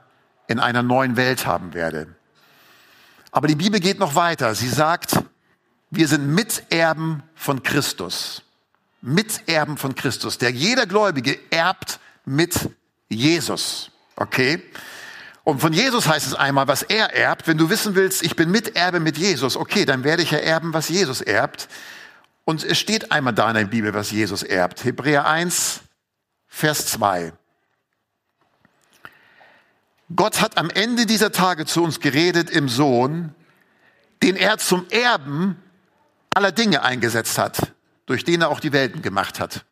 in 0.45 0.59
einer 0.59 0.83
neuen 0.83 1.17
Welt 1.17 1.47
haben 1.47 1.73
werde. 1.73 2.05
Aber 3.31 3.47
die 3.47 3.55
Bibel 3.55 3.79
geht 3.79 3.97
noch 3.97 4.13
weiter. 4.13 4.53
Sie 4.53 4.69
sagt, 4.69 5.13
wir 5.89 6.07
sind 6.07 6.27
Miterben 6.27 7.23
von 7.33 7.63
Christus. 7.63 8.43
Miterben 9.01 9.77
von 9.77 9.95
Christus. 9.95 10.37
Der 10.37 10.51
jeder 10.51 10.85
Gläubige 10.85 11.39
erbt 11.49 11.99
mit 12.23 12.69
Jesus. 13.09 13.89
Okay? 14.17 14.61
Und 15.43 15.61
von 15.61 15.71
Jesus 15.71 16.07
heißt 16.07 16.27
es 16.27 16.33
einmal, 16.33 16.67
was 16.67 16.83
er 16.83 17.15
erbt. 17.15 17.47
Wenn 17.47 17.57
du 17.57 17.69
wissen 17.69 17.95
willst, 17.95 18.21
ich 18.21 18.35
bin 18.35 18.51
Miterbe 18.51 18.99
mit 18.99 19.17
Jesus, 19.17 19.55
okay, 19.55 19.85
dann 19.85 20.03
werde 20.03 20.21
ich 20.21 20.31
ja 20.31 20.39
erben, 20.39 20.73
was 20.73 20.89
Jesus 20.89 21.21
erbt. 21.21 21.69
Und 22.43 22.63
es 22.65 22.77
steht 22.77 23.13
einmal 23.13 23.33
da 23.33 23.47
in 23.47 23.55
der 23.55 23.65
Bibel, 23.65 23.93
was 23.93 24.11
Jesus 24.11 24.43
erbt. 24.43 24.83
Hebräer 24.83 25.25
1, 25.25 25.81
Vers 26.47 26.87
2. 26.87 27.31
Gott 30.15 30.41
hat 30.41 30.57
am 30.57 30.69
Ende 30.69 31.05
dieser 31.05 31.31
Tage 31.31 31.65
zu 31.65 31.83
uns 31.83 31.99
geredet 31.99 32.49
im 32.49 32.67
Sohn, 32.67 33.33
den 34.23 34.35
er 34.35 34.57
zum 34.57 34.85
Erben 34.89 35.61
aller 36.33 36.51
Dinge 36.51 36.81
eingesetzt 36.83 37.37
hat, 37.37 37.73
durch 38.05 38.23
den 38.23 38.41
er 38.41 38.49
auch 38.49 38.59
die 38.59 38.73
Welten 38.73 39.01
gemacht 39.01 39.39
hat. 39.39 39.65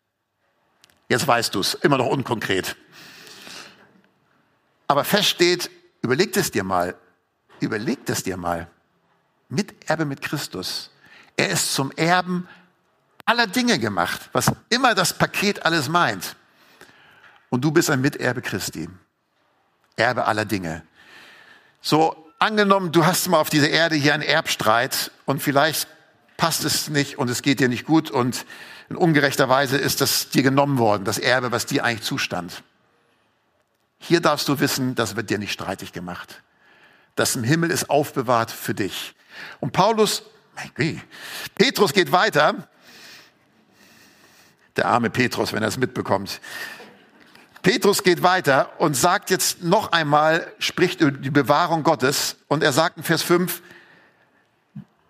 Jetzt 1.09 1.27
weißt 1.27 1.55
du 1.55 1.59
es, 1.59 1.73
immer 1.73 1.97
noch 1.97 2.07
unkonkret. 2.07 2.75
Aber 4.87 5.03
fest 5.03 5.29
steht, 5.29 5.69
überleg 6.01 6.35
es 6.37 6.51
dir 6.51 6.63
mal, 6.63 6.95
überleg 7.59 7.99
es 8.09 8.23
dir 8.23 8.37
mal. 8.37 8.67
Miterbe 9.49 10.05
mit 10.05 10.21
Christus. 10.21 10.91
Er 11.37 11.49
ist 11.49 11.73
zum 11.73 11.91
Erben 11.91 12.47
aller 13.25 13.47
Dinge 13.47 13.79
gemacht, 13.79 14.29
was 14.31 14.51
immer 14.69 14.95
das 14.95 15.17
Paket 15.17 15.65
alles 15.65 15.89
meint. 15.89 16.35
Und 17.49 17.61
du 17.63 17.71
bist 17.71 17.89
ein 17.89 18.01
Miterbe 18.01 18.41
Christi. 18.41 18.89
Erbe 19.95 20.25
aller 20.25 20.45
Dinge. 20.45 20.83
So, 21.81 22.31
angenommen, 22.39 22.91
du 22.91 23.05
hast 23.05 23.27
mal 23.29 23.39
auf 23.39 23.49
dieser 23.49 23.69
Erde 23.69 23.95
hier 23.95 24.13
einen 24.13 24.23
Erbstreit 24.23 25.11
und 25.25 25.41
vielleicht 25.41 25.87
passt 26.37 26.65
es 26.65 26.89
nicht 26.89 27.17
und 27.17 27.29
es 27.29 27.41
geht 27.41 27.59
dir 27.59 27.69
nicht 27.69 27.85
gut 27.85 28.11
und 28.11 28.45
in 28.89 28.95
ungerechter 28.95 29.49
Weise 29.49 29.77
ist 29.77 30.01
das 30.01 30.29
dir 30.29 30.43
genommen 30.43 30.77
worden, 30.77 31.05
das 31.05 31.17
Erbe, 31.17 31.51
was 31.51 31.65
dir 31.65 31.83
eigentlich 31.83 32.03
zustand. 32.03 32.63
Hier 33.99 34.19
darfst 34.19 34.47
du 34.47 34.59
wissen, 34.59 34.95
das 34.95 35.15
wird 35.15 35.29
dir 35.29 35.37
nicht 35.37 35.51
streitig 35.51 35.91
gemacht. 35.91 36.41
Das 37.15 37.35
im 37.35 37.43
Himmel 37.43 37.71
ist 37.71 37.89
aufbewahrt 37.89 38.51
für 38.51 38.73
dich. 38.73 39.15
Und 39.59 39.71
Paulus, 39.71 40.23
Petrus 41.55 41.93
geht 41.93 42.11
weiter. 42.11 42.67
Der 44.75 44.87
arme 44.87 45.09
Petrus, 45.09 45.53
wenn 45.53 45.63
er 45.63 45.69
es 45.69 45.77
mitbekommt. 45.77 46.41
Petrus 47.61 48.03
geht 48.03 48.21
weiter 48.21 48.79
und 48.79 48.95
sagt 48.95 49.31
jetzt 49.31 49.63
noch 49.63 49.91
einmal, 49.91 50.51
spricht 50.59 51.01
über 51.01 51.11
die 51.11 51.31
Bewahrung 51.31 51.81
Gottes 51.81 52.35
und 52.47 52.61
er 52.61 52.71
sagt 52.71 52.97
in 52.97 53.03
Vers 53.03 53.23
5, 53.23 53.63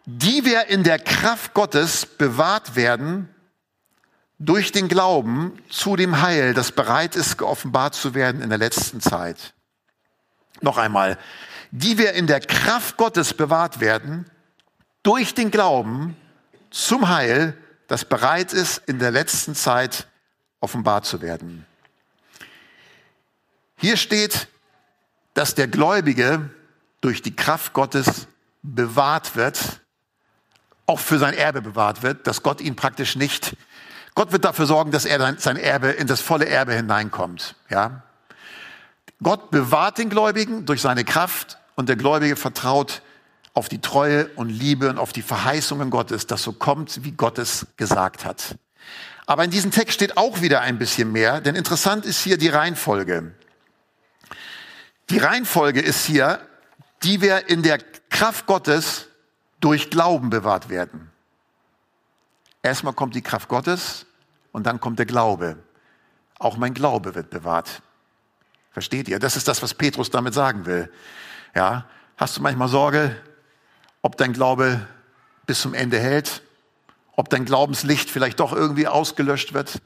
die 0.06 0.46
wir 0.46 0.68
in 0.68 0.84
der 0.84 1.00
Kraft 1.00 1.54
Gottes 1.54 2.06
bewahrt 2.06 2.76
werden 2.76 3.28
durch 4.40 4.72
den 4.72 4.88
Glauben 4.88 5.58
zu 5.70 5.96
dem 5.96 6.22
Heil, 6.22 6.54
das 6.54 6.72
bereit 6.72 7.16
ist, 7.16 7.38
geoffenbart 7.38 7.96
zu 7.96 8.14
werden 8.14 8.42
in 8.42 8.50
der 8.50 8.58
letzten 8.58 9.02
Zeit. 9.02 9.54
Noch 10.62 10.78
einmal, 10.78 11.18
die 11.72 11.98
wir 11.98 12.14
in 12.14 12.28
der 12.28 12.40
Kraft 12.40 12.98
Gottes 12.98 13.34
bewahrt 13.34 13.80
werden 13.80 14.26
durch 15.04 15.34
den 15.34 15.52
Glauben 15.52 16.16
zum 16.72 17.10
Heil, 17.10 17.58
das 17.88 18.06
bereit 18.06 18.54
ist, 18.54 18.82
in 18.88 19.00
der 19.00 19.12
letzten 19.12 19.56
Zeit 19.56 20.08
offenbart 20.60 21.06
zu 21.06 21.22
werden. 21.22 21.66
Hier 23.78 23.98
steht, 23.98 24.48
dass 25.34 25.54
der 25.56 25.68
Gläubige 25.68 26.50
durch 27.02 27.22
die 27.22 27.36
Kraft 27.36 27.74
Gottes 27.74 28.28
bewahrt 28.64 29.36
wird 29.36 29.82
auch 30.86 31.00
für 31.00 31.18
sein 31.18 31.34
Erbe 31.34 31.62
bewahrt 31.62 32.04
wird, 32.04 32.28
dass 32.28 32.44
Gott 32.44 32.62
ihn 32.62 32.76
praktisch 32.76 33.16
nicht, 33.16 33.56
Gott 34.16 34.32
wird 34.32 34.46
dafür 34.46 34.66
sorgen, 34.66 34.92
dass 34.92 35.06
er 35.06 35.36
sein 35.38 35.58
Erbe 35.58 35.90
in 35.90 36.08
das 36.08 36.22
volle 36.22 36.48
Erbe 36.48 36.74
hineinkommt, 36.74 37.56
ja. 37.70 38.04
Gott 39.22 39.52
bewahrt 39.52 39.98
den 39.98 40.10
Gläubigen 40.10 40.66
durch 40.66 40.82
seine 40.82 41.06
Kraft 41.06 41.58
und 41.76 41.88
der 41.90 41.96
Gläubige 41.96 42.36
vertraut 42.36 43.02
auf 43.54 43.70
die 43.70 43.80
Treue 43.80 44.28
und 44.36 44.50
Liebe 44.50 44.90
und 44.90 44.98
auf 44.98 45.14
die 45.14 45.22
Verheißungen 45.22 45.90
Gottes, 45.90 46.28
dass 46.28 46.44
so 46.44 46.52
kommt, 46.52 47.04
wie 47.04 47.12
Gott 47.12 47.38
es 47.38 47.68
gesagt 47.78 48.26
hat. 48.26 48.56
Aber 49.26 49.44
in 49.44 49.52
diesem 49.52 49.72
Text 49.72 49.96
steht 49.96 50.18
auch 50.18 50.42
wieder 50.42 50.62
ein 50.62 50.78
bisschen 50.78 51.12
mehr, 51.12 51.42
denn 51.42 51.56
interessant 51.56 52.06
ist 52.06 52.22
hier 52.22 52.38
die 52.38 52.50
Reihenfolge. 52.50 53.34
Die 55.10 55.18
Reihenfolge 55.18 55.82
ist 55.82 56.06
hier, 56.06 56.40
die 57.04 57.22
wir 57.22 57.50
in 57.50 57.64
der 57.64 57.80
Kraft 58.10 58.46
Gottes 58.46 59.08
durch 59.62 59.90
Glauben 59.90 60.30
bewahrt 60.30 60.70
werden. 60.70 61.12
Erstmal 62.66 62.94
kommt 62.94 63.14
die 63.14 63.22
Kraft 63.22 63.48
Gottes 63.48 64.08
und 64.52 64.66
dann 64.66 64.80
kommt 64.80 64.98
der 64.98 65.06
Glaube. 65.06 65.56
Auch 66.40 66.58
mein 66.58 66.74
Glaube 66.74 67.14
wird 67.14 67.30
bewahrt. 67.30 67.84
Versteht 68.72 69.08
ihr? 69.08 69.20
Das 69.20 69.36
ist 69.36 69.48
das, 69.48 69.62
was 69.62 69.76
Petrus 69.76 70.10
damit 70.10 70.34
sagen 70.34 70.66
will. 70.66 70.92
Ja, 71.54 71.86
hast 72.18 72.38
du 72.38 72.42
manchmal 72.42 72.68
Sorge, 72.68 73.16
ob 74.02 74.18
dein 74.18 74.34
Glaube 74.34 74.84
bis 75.46 75.62
zum 75.62 75.76
Ende 75.76 76.00
hält? 76.00 76.42
Ob 77.16 77.30
dein 77.30 77.46
Glaubenslicht 77.46 78.10
vielleicht 78.10 78.40
doch 78.40 78.52
irgendwie 78.52 78.88
ausgelöscht 78.88 79.54
wird? 79.54 79.80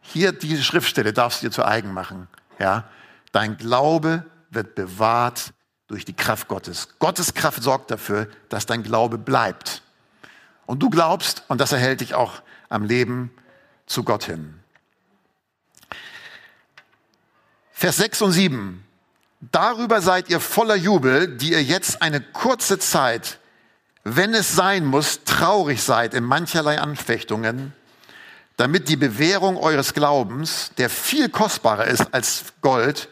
Hier 0.00 0.30
diese 0.30 0.62
Schriftstelle 0.62 1.12
darfst 1.12 1.42
du 1.42 1.48
dir 1.48 1.52
zu 1.52 1.64
eigen 1.64 1.92
machen. 1.92 2.28
Ja, 2.60 2.84
dein 3.32 3.56
Glaube 3.56 4.24
wird 4.50 4.76
bewahrt 4.76 5.54
durch 5.88 6.04
die 6.04 6.14
Kraft 6.14 6.46
Gottes. 6.46 6.90
Gottes 7.00 7.34
Kraft 7.34 7.64
sorgt 7.64 7.90
dafür, 7.90 8.28
dass 8.48 8.64
dein 8.64 8.84
Glaube 8.84 9.18
bleibt. 9.18 9.82
Und 10.70 10.84
du 10.84 10.88
glaubst, 10.88 11.42
und 11.48 11.60
das 11.60 11.72
erhält 11.72 12.00
dich 12.00 12.14
auch 12.14 12.42
am 12.68 12.84
Leben 12.84 13.32
zu 13.86 14.04
Gott 14.04 14.22
hin. 14.22 14.54
Vers 17.72 17.96
6 17.96 18.22
und 18.22 18.30
7. 18.30 18.84
Darüber 19.40 20.00
seid 20.00 20.30
ihr 20.30 20.38
voller 20.38 20.76
Jubel, 20.76 21.26
die 21.26 21.50
ihr 21.50 21.62
jetzt 21.64 22.02
eine 22.02 22.20
kurze 22.20 22.78
Zeit, 22.78 23.40
wenn 24.04 24.32
es 24.32 24.54
sein 24.54 24.86
muss, 24.86 25.24
traurig 25.24 25.82
seid 25.82 26.14
in 26.14 26.22
mancherlei 26.22 26.80
Anfechtungen, 26.80 27.74
damit 28.56 28.88
die 28.88 28.96
Bewährung 28.96 29.56
eures 29.56 29.92
Glaubens, 29.92 30.70
der 30.78 30.88
viel 30.88 31.30
kostbarer 31.30 31.86
ist 31.86 32.14
als 32.14 32.44
Gold, 32.60 33.08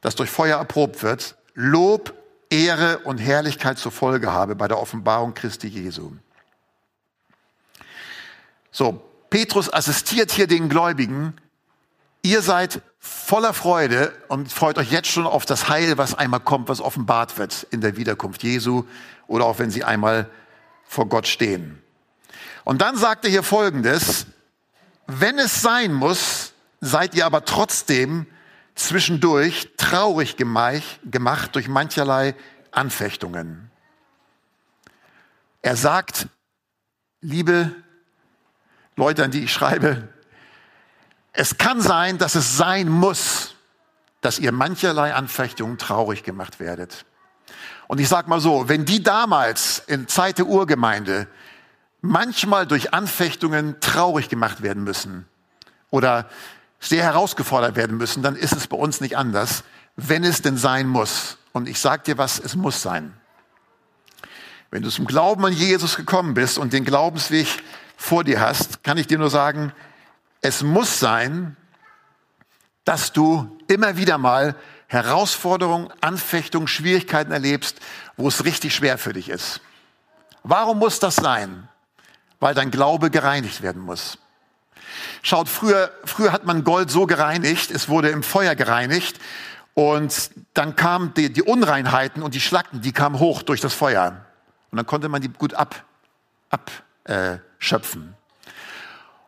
das 0.00 0.16
durch 0.16 0.30
Feuer 0.30 0.58
erprobt 0.58 1.04
wird, 1.04 1.36
Lob, 1.54 2.12
Ehre 2.50 2.98
und 3.04 3.18
Herrlichkeit 3.18 3.78
zur 3.78 3.92
Folge 3.92 4.32
habe 4.32 4.56
bei 4.56 4.66
der 4.66 4.80
Offenbarung 4.80 5.34
Christi 5.34 5.68
Jesu. 5.68 6.10
So, 8.78 9.04
Petrus 9.28 9.72
assistiert 9.72 10.30
hier 10.30 10.46
den 10.46 10.68
Gläubigen. 10.68 11.34
Ihr 12.22 12.42
seid 12.42 12.80
voller 13.00 13.52
Freude 13.52 14.14
und 14.28 14.52
freut 14.52 14.78
euch 14.78 14.92
jetzt 14.92 15.08
schon 15.08 15.26
auf 15.26 15.44
das 15.44 15.68
Heil, 15.68 15.98
was 15.98 16.14
einmal 16.14 16.38
kommt, 16.38 16.68
was 16.68 16.80
offenbart 16.80 17.38
wird 17.38 17.66
in 17.72 17.80
der 17.80 17.96
Wiederkunft 17.96 18.44
Jesu 18.44 18.84
oder 19.26 19.46
auch 19.46 19.58
wenn 19.58 19.72
sie 19.72 19.82
einmal 19.82 20.30
vor 20.84 21.08
Gott 21.08 21.26
stehen. 21.26 21.82
Und 22.62 22.80
dann 22.80 22.96
sagt 22.96 23.24
er 23.24 23.32
hier 23.32 23.42
Folgendes, 23.42 24.26
wenn 25.08 25.40
es 25.40 25.60
sein 25.60 25.92
muss, 25.92 26.52
seid 26.80 27.16
ihr 27.16 27.26
aber 27.26 27.44
trotzdem 27.44 28.26
zwischendurch 28.76 29.70
traurig 29.76 30.36
gemacht 30.36 31.50
durch 31.56 31.66
mancherlei 31.66 32.36
Anfechtungen. 32.70 33.72
Er 35.62 35.74
sagt, 35.74 36.28
liebe 37.20 37.74
Leute, 38.98 39.22
an 39.22 39.30
die 39.30 39.44
ich 39.44 39.52
schreibe, 39.52 40.08
es 41.32 41.56
kann 41.56 41.80
sein, 41.80 42.18
dass 42.18 42.34
es 42.34 42.56
sein 42.56 42.88
muss, 42.88 43.54
dass 44.22 44.40
ihr 44.40 44.50
mancherlei 44.50 45.14
Anfechtungen 45.14 45.78
traurig 45.78 46.24
gemacht 46.24 46.58
werdet. 46.58 47.04
Und 47.86 48.00
ich 48.00 48.08
sage 48.08 48.28
mal 48.28 48.40
so, 48.40 48.68
wenn 48.68 48.84
die 48.84 49.00
damals 49.00 49.84
in 49.86 50.08
Zeit 50.08 50.38
der 50.38 50.48
Urgemeinde 50.48 51.28
manchmal 52.00 52.66
durch 52.66 52.92
Anfechtungen 52.92 53.78
traurig 53.78 54.28
gemacht 54.28 54.62
werden 54.62 54.82
müssen 54.82 55.28
oder 55.90 56.28
sehr 56.80 57.04
herausgefordert 57.04 57.76
werden 57.76 57.98
müssen, 57.98 58.24
dann 58.24 58.34
ist 58.34 58.56
es 58.56 58.66
bei 58.66 58.76
uns 58.76 59.00
nicht 59.00 59.16
anders, 59.16 59.62
wenn 59.94 60.24
es 60.24 60.42
denn 60.42 60.56
sein 60.56 60.88
muss. 60.88 61.38
Und 61.52 61.68
ich 61.68 61.78
sage 61.78 62.02
dir 62.02 62.18
was, 62.18 62.40
es 62.40 62.56
muss 62.56 62.82
sein. 62.82 63.12
Wenn 64.72 64.82
du 64.82 64.90
zum 64.90 65.06
Glauben 65.06 65.46
an 65.46 65.52
Jesus 65.52 65.94
gekommen 65.94 66.34
bist 66.34 66.58
und 66.58 66.72
den 66.72 66.84
Glaubensweg 66.84 67.46
vor 67.98 68.24
dir 68.24 68.40
hast, 68.40 68.84
kann 68.84 68.96
ich 68.96 69.08
dir 69.08 69.18
nur 69.18 69.28
sagen, 69.28 69.72
es 70.40 70.62
muss 70.62 71.00
sein, 71.00 71.56
dass 72.84 73.12
du 73.12 73.58
immer 73.66 73.98
wieder 73.98 74.16
mal 74.16 74.54
Herausforderungen, 74.86 75.92
Anfechtungen, 76.00 76.68
Schwierigkeiten 76.68 77.32
erlebst, 77.32 77.80
wo 78.16 78.28
es 78.28 78.44
richtig 78.44 78.74
schwer 78.74 78.96
für 78.96 79.12
dich 79.12 79.28
ist. 79.28 79.60
Warum 80.44 80.78
muss 80.78 81.00
das 81.00 81.16
sein? 81.16 81.68
Weil 82.40 82.54
dein 82.54 82.70
Glaube 82.70 83.10
gereinigt 83.10 83.62
werden 83.62 83.82
muss. 83.82 84.16
Schaut, 85.20 85.48
früher, 85.48 85.90
früher 86.04 86.32
hat 86.32 86.46
man 86.46 86.64
Gold 86.64 86.90
so 86.90 87.04
gereinigt, 87.04 87.72
es 87.72 87.88
wurde 87.88 88.08
im 88.10 88.22
Feuer 88.22 88.54
gereinigt 88.54 89.18
und 89.74 90.30
dann 90.54 90.76
kamen 90.76 91.12
die, 91.14 91.32
die 91.32 91.42
Unreinheiten 91.42 92.22
und 92.22 92.34
die 92.34 92.40
Schlacken, 92.40 92.80
die 92.80 92.92
kamen 92.92 93.18
hoch 93.18 93.42
durch 93.42 93.60
das 93.60 93.74
Feuer. 93.74 94.24
Und 94.70 94.76
dann 94.76 94.86
konnte 94.86 95.08
man 95.08 95.20
die 95.20 95.28
gut 95.28 95.52
abschöpfen. 95.52 95.84
Ab, 96.50 96.70
äh, 97.04 97.36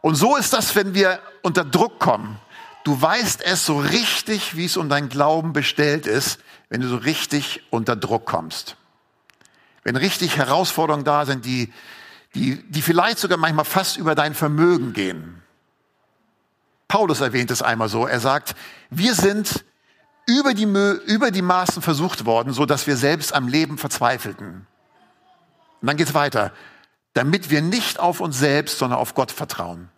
und 0.01 0.15
so 0.15 0.37
ist 0.37 0.53
das, 0.53 0.75
wenn 0.75 0.95
wir 0.95 1.21
unter 1.43 1.65
Druck 1.65 1.99
kommen. 1.99 2.39
Du 2.85 3.01
weißt 3.01 3.43
es 3.43 3.67
so 3.67 3.79
richtig, 3.79 4.57
wie 4.57 4.65
es 4.65 4.77
um 4.77 4.89
dein 4.89 5.09
Glauben 5.09 5.53
bestellt 5.53 6.07
ist, 6.07 6.41
wenn 6.71 6.81
du 6.81 6.89
so 6.89 6.97
richtig 6.97 7.63
unter 7.71 7.97
Druck 7.97 8.25
kommst. 8.25 8.77
Wenn 9.83 9.97
richtig 9.97 10.37
Herausforderungen 10.37 11.05
da 11.05 11.27
sind, 11.27 11.45
die, 11.45 11.73
die, 12.35 12.63
die 12.71 12.83
vielleicht 12.83 13.19
sogar 13.19 13.39
manchmal 13.39 13.65
fast 13.65 13.97
über 13.97 14.15
dein 14.15 14.35
Vermögen 14.35 14.93
gehen. 14.93 15.43
Paulus 16.89 17.21
erwähnt 17.21 17.51
es 17.51 17.63
einmal 17.63 17.89
so. 17.89 18.07
Er 18.07 18.21
sagt, 18.21 18.55
wir 18.89 19.15
sind 19.15 19.65
über 20.27 20.55
die, 20.55 20.65
über 20.65 21.31
die 21.31 21.43
Maßen 21.43 21.83
versucht 21.83 22.25
worden, 22.25 22.53
so 22.53 22.67
dass 22.67 22.87
wir 22.87 22.97
selbst 22.97 23.35
am 23.35 23.49
Leben 23.49 23.79
verzweifelten. 23.79 24.67
Und 25.81 25.87
dann 25.87 25.97
geht's 25.97 26.15
weiter. 26.15 26.53
Damit 27.15 27.51
wir 27.51 27.63
nicht 27.63 27.99
auf 27.99 28.21
uns 28.21 28.39
selbst, 28.39 28.79
sondern 28.79 28.99
auf 28.99 29.15
Gott 29.15 29.33
vertrauen. 29.33 29.89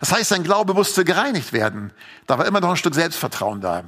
Das 0.00 0.12
heißt, 0.12 0.28
sein 0.28 0.44
Glaube 0.44 0.74
musste 0.74 1.04
gereinigt 1.04 1.52
werden. 1.52 1.92
Da 2.26 2.38
war 2.38 2.46
immer 2.46 2.60
noch 2.60 2.70
ein 2.70 2.76
Stück 2.76 2.94
Selbstvertrauen 2.94 3.60
da. 3.60 3.84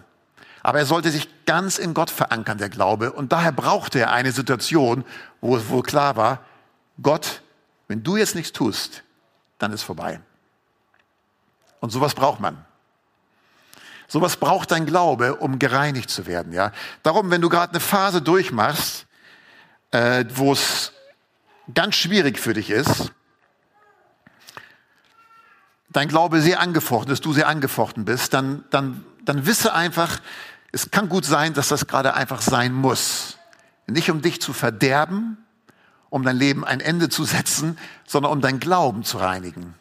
Aber 0.63 0.79
er 0.79 0.87
sollte 0.87 1.11
sich 1.11 1.29
ganz 1.47 1.79
in 1.79 1.95
Gott 1.95 2.11
verankern, 2.11 2.59
der 2.59 2.69
Glaube. 2.69 3.13
Und 3.13 3.33
daher 3.33 3.53
brauchte 3.53 3.99
er 3.99 4.13
eine 4.13 4.33
Situation, 4.33 5.05
wo 5.41 5.57
es 5.57 5.69
wohl 5.69 5.83
klar 5.83 6.17
war, 6.17 6.45
Gott, 7.03 7.43
wenn 7.89 8.03
du 8.03 8.17
jetzt 8.17 8.35
nichts 8.35 8.53
tust, 8.53 9.03
dann 9.59 9.73
ist 9.73 9.83
vorbei. 9.83 10.21
Und 11.81 11.91
sowas 11.91 12.15
braucht 12.15 12.41
man. 12.41 12.65
Sowas 14.07 14.37
braucht 14.37 14.73
dein 14.73 14.87
Glaube, 14.87 15.37
um 15.37 15.59
gereinigt 15.59 16.11
zu 16.11 16.27
werden. 16.27 16.53
Ja? 16.53 16.73
Darum, 17.03 17.31
wenn 17.31 17.41
du 17.41 17.49
gerade 17.49 17.71
eine 17.71 17.81
Phase 17.81 18.21
durchmachst, 18.21 19.07
äh, 19.93 20.25
wo 20.35 20.53
es 20.53 20.93
ganz 21.75 21.95
schwierig 21.95 22.39
für 22.39 22.55
dich 22.55 22.71
ist, 22.71 23.13
dein 25.91 26.09
Glaube 26.09 26.41
sehr 26.41 26.61
angefochten 26.61 27.13
ist, 27.13 27.25
du 27.25 27.33
sehr 27.33 27.49
angefochten 27.49 28.05
bist, 28.05 28.33
dann, 28.33 28.65
dann, 28.71 29.05
dann 29.25 29.47
wisse 29.47 29.75
einfach, 29.75 30.21
es 30.73 30.91
kann 30.91 31.09
gut 31.09 31.25
sein, 31.25 31.55
dass 31.55 31.69
das 31.69 31.87
gerade 31.87 32.15
einfach 32.15 32.41
sein 32.41 32.73
muss. 32.73 33.39
Nicht 33.87 34.11
um 34.11 34.23
dich 34.23 34.41
zu 34.41 34.53
verderben, 34.53 35.37
um 36.11 36.23
dein 36.23 36.37
Leben 36.37 36.65
ein 36.65 36.81
Ende 36.81 37.09
zu 37.09 37.25
setzen, 37.25 37.79
sondern 38.07 38.33
um 38.33 38.41
dein 38.41 38.61
Glauben 38.61 39.03
zu 39.03 39.19
reinigen. 39.19 39.75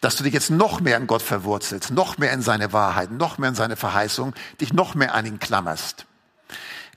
Dass 0.00 0.16
du 0.16 0.24
dich 0.24 0.34
jetzt 0.34 0.50
noch 0.50 0.80
mehr 0.80 0.96
in 0.96 1.06
Gott 1.06 1.22
verwurzelst, 1.22 1.90
noch 1.90 2.18
mehr 2.18 2.32
in 2.32 2.42
seine 2.42 2.72
Wahrheiten, 2.72 3.16
noch 3.16 3.38
mehr 3.38 3.48
in 3.48 3.54
seine 3.54 3.76
Verheißung, 3.76 4.34
dich 4.60 4.72
noch 4.72 4.94
mehr 4.94 5.14
an 5.14 5.26
ihn 5.26 5.38
klammerst. 5.38 6.05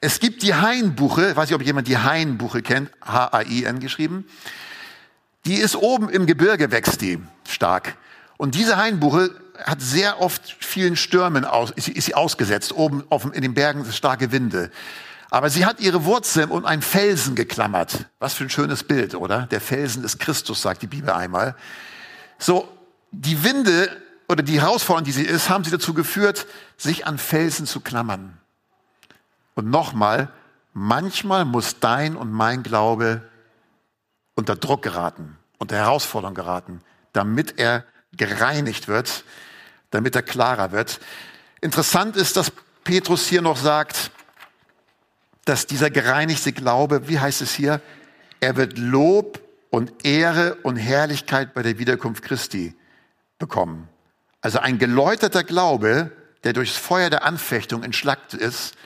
Es 0.02 0.20
gibt 0.20 0.44
die 0.44 0.54
Hainbuche, 0.54 1.36
weiß 1.36 1.50
ich, 1.50 1.56
ob 1.56 1.62
jemand 1.62 1.88
die 1.88 1.98
Hainbuche 1.98 2.62
kennt, 2.62 2.90
H-A-I-N 3.06 3.80
geschrieben. 3.80 4.26
Die 5.46 5.56
ist 5.56 5.76
oben 5.76 6.10
im 6.10 6.26
Gebirge, 6.26 6.72
wächst 6.72 7.02
die 7.02 7.20
stark. 7.48 7.98
Und 8.38 8.56
diese 8.56 8.78
Hainbuche 8.78 9.32
hat 9.64 9.82
sehr 9.82 10.22
oft 10.22 10.56
vielen 10.60 10.96
Stürmen 10.96 11.44
aus, 11.44 11.72
ist, 11.72 11.90
ist 11.90 12.06
sie 12.06 12.16
ausgesetzt, 12.16 12.72
oben 12.72 13.04
auf, 13.10 13.26
in 13.34 13.42
den 13.42 13.54
Bergen 13.54 13.86
starke 13.92 14.32
Winde. 14.32 14.72
Aber 15.30 15.50
sie 15.50 15.66
hat 15.66 15.82
ihre 15.82 16.06
Wurzeln 16.06 16.50
um 16.50 16.66
einen 16.66 16.82
Felsen 16.82 17.36
geklammert. 17.36 18.08
Was 18.20 18.34
für 18.34 18.46
ein 18.46 18.50
schönes 18.50 18.84
Bild, 18.84 19.16
oder? 19.16 19.48
Der 19.48 19.62
Felsen 19.62 20.04
ist 20.04 20.20
Christus, 20.20 20.62
sagt 20.62 20.82
die 20.82 20.88
Bibel 20.88 21.12
einmal. 21.12 21.56
So, 22.38 22.68
die 23.12 23.44
Winde 23.44 23.90
oder 24.28 24.44
die 24.44 24.62
Herausforderung, 24.62 25.04
die 25.04 25.12
sie 25.12 25.26
ist, 25.26 25.50
haben 25.50 25.64
sie 25.64 25.72
dazu 25.72 25.94
geführt, 25.94 26.48
sich 26.78 27.06
an 27.06 27.18
Felsen 27.18 27.66
zu 27.66 27.82
klammern. 27.82 28.38
Und 29.60 29.70
nochmal, 29.70 30.30
manchmal 30.74 31.44
muss 31.44 31.82
dein 31.82 32.16
und 32.16 32.32
mein 32.32 32.64
Glaube 32.64 33.22
unter 34.36 34.56
Druck 34.56 34.84
geraten, 34.84 35.38
unter 35.58 35.76
Herausforderung 35.76 36.34
geraten, 36.34 36.80
damit 37.12 37.60
er 37.60 37.84
gereinigt 38.16 38.88
wird, 38.88 39.26
damit 39.90 40.16
er 40.16 40.22
klarer 40.22 40.72
wird. 40.72 41.02
Interessant 41.60 42.16
ist, 42.16 42.38
dass 42.38 42.54
Petrus 42.86 43.28
hier 43.28 43.42
noch 43.42 43.58
sagt, 43.58 44.12
dass 45.44 45.68
dieser 45.68 45.90
gereinigte 45.90 46.54
Glaube, 46.54 47.10
wie 47.10 47.20
heißt 47.20 47.42
es 47.42 47.54
hier, 47.54 47.82
er 48.40 48.56
wird 48.56 48.78
Lob 48.78 49.42
und 49.72 50.06
Ehre 50.06 50.56
und 50.64 50.78
Herrlichkeit 50.78 51.54
bei 51.54 51.64
der 51.64 51.78
Wiederkunft 51.80 52.24
Christi 52.24 52.74
bekommen. 53.40 53.90
Also 54.40 54.60
ein 54.60 54.78
geläuterter 54.78 55.44
Glaube, 55.44 56.12
der 56.46 56.54
durchs 56.54 56.78
Feuer 56.78 57.10
der 57.10 57.26
Anfechtung 57.26 57.84
entschlackt 57.84 58.34
ist, 58.34 58.78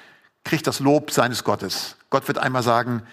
kriegt 0.44 0.68
das 0.68 0.80
Lob 0.80 1.12
seines 1.12 1.44
Gottes. 1.44 1.96
Gott 2.10 2.28
wird 2.28 2.38
einmal 2.38 2.64
sagen, 2.64 3.06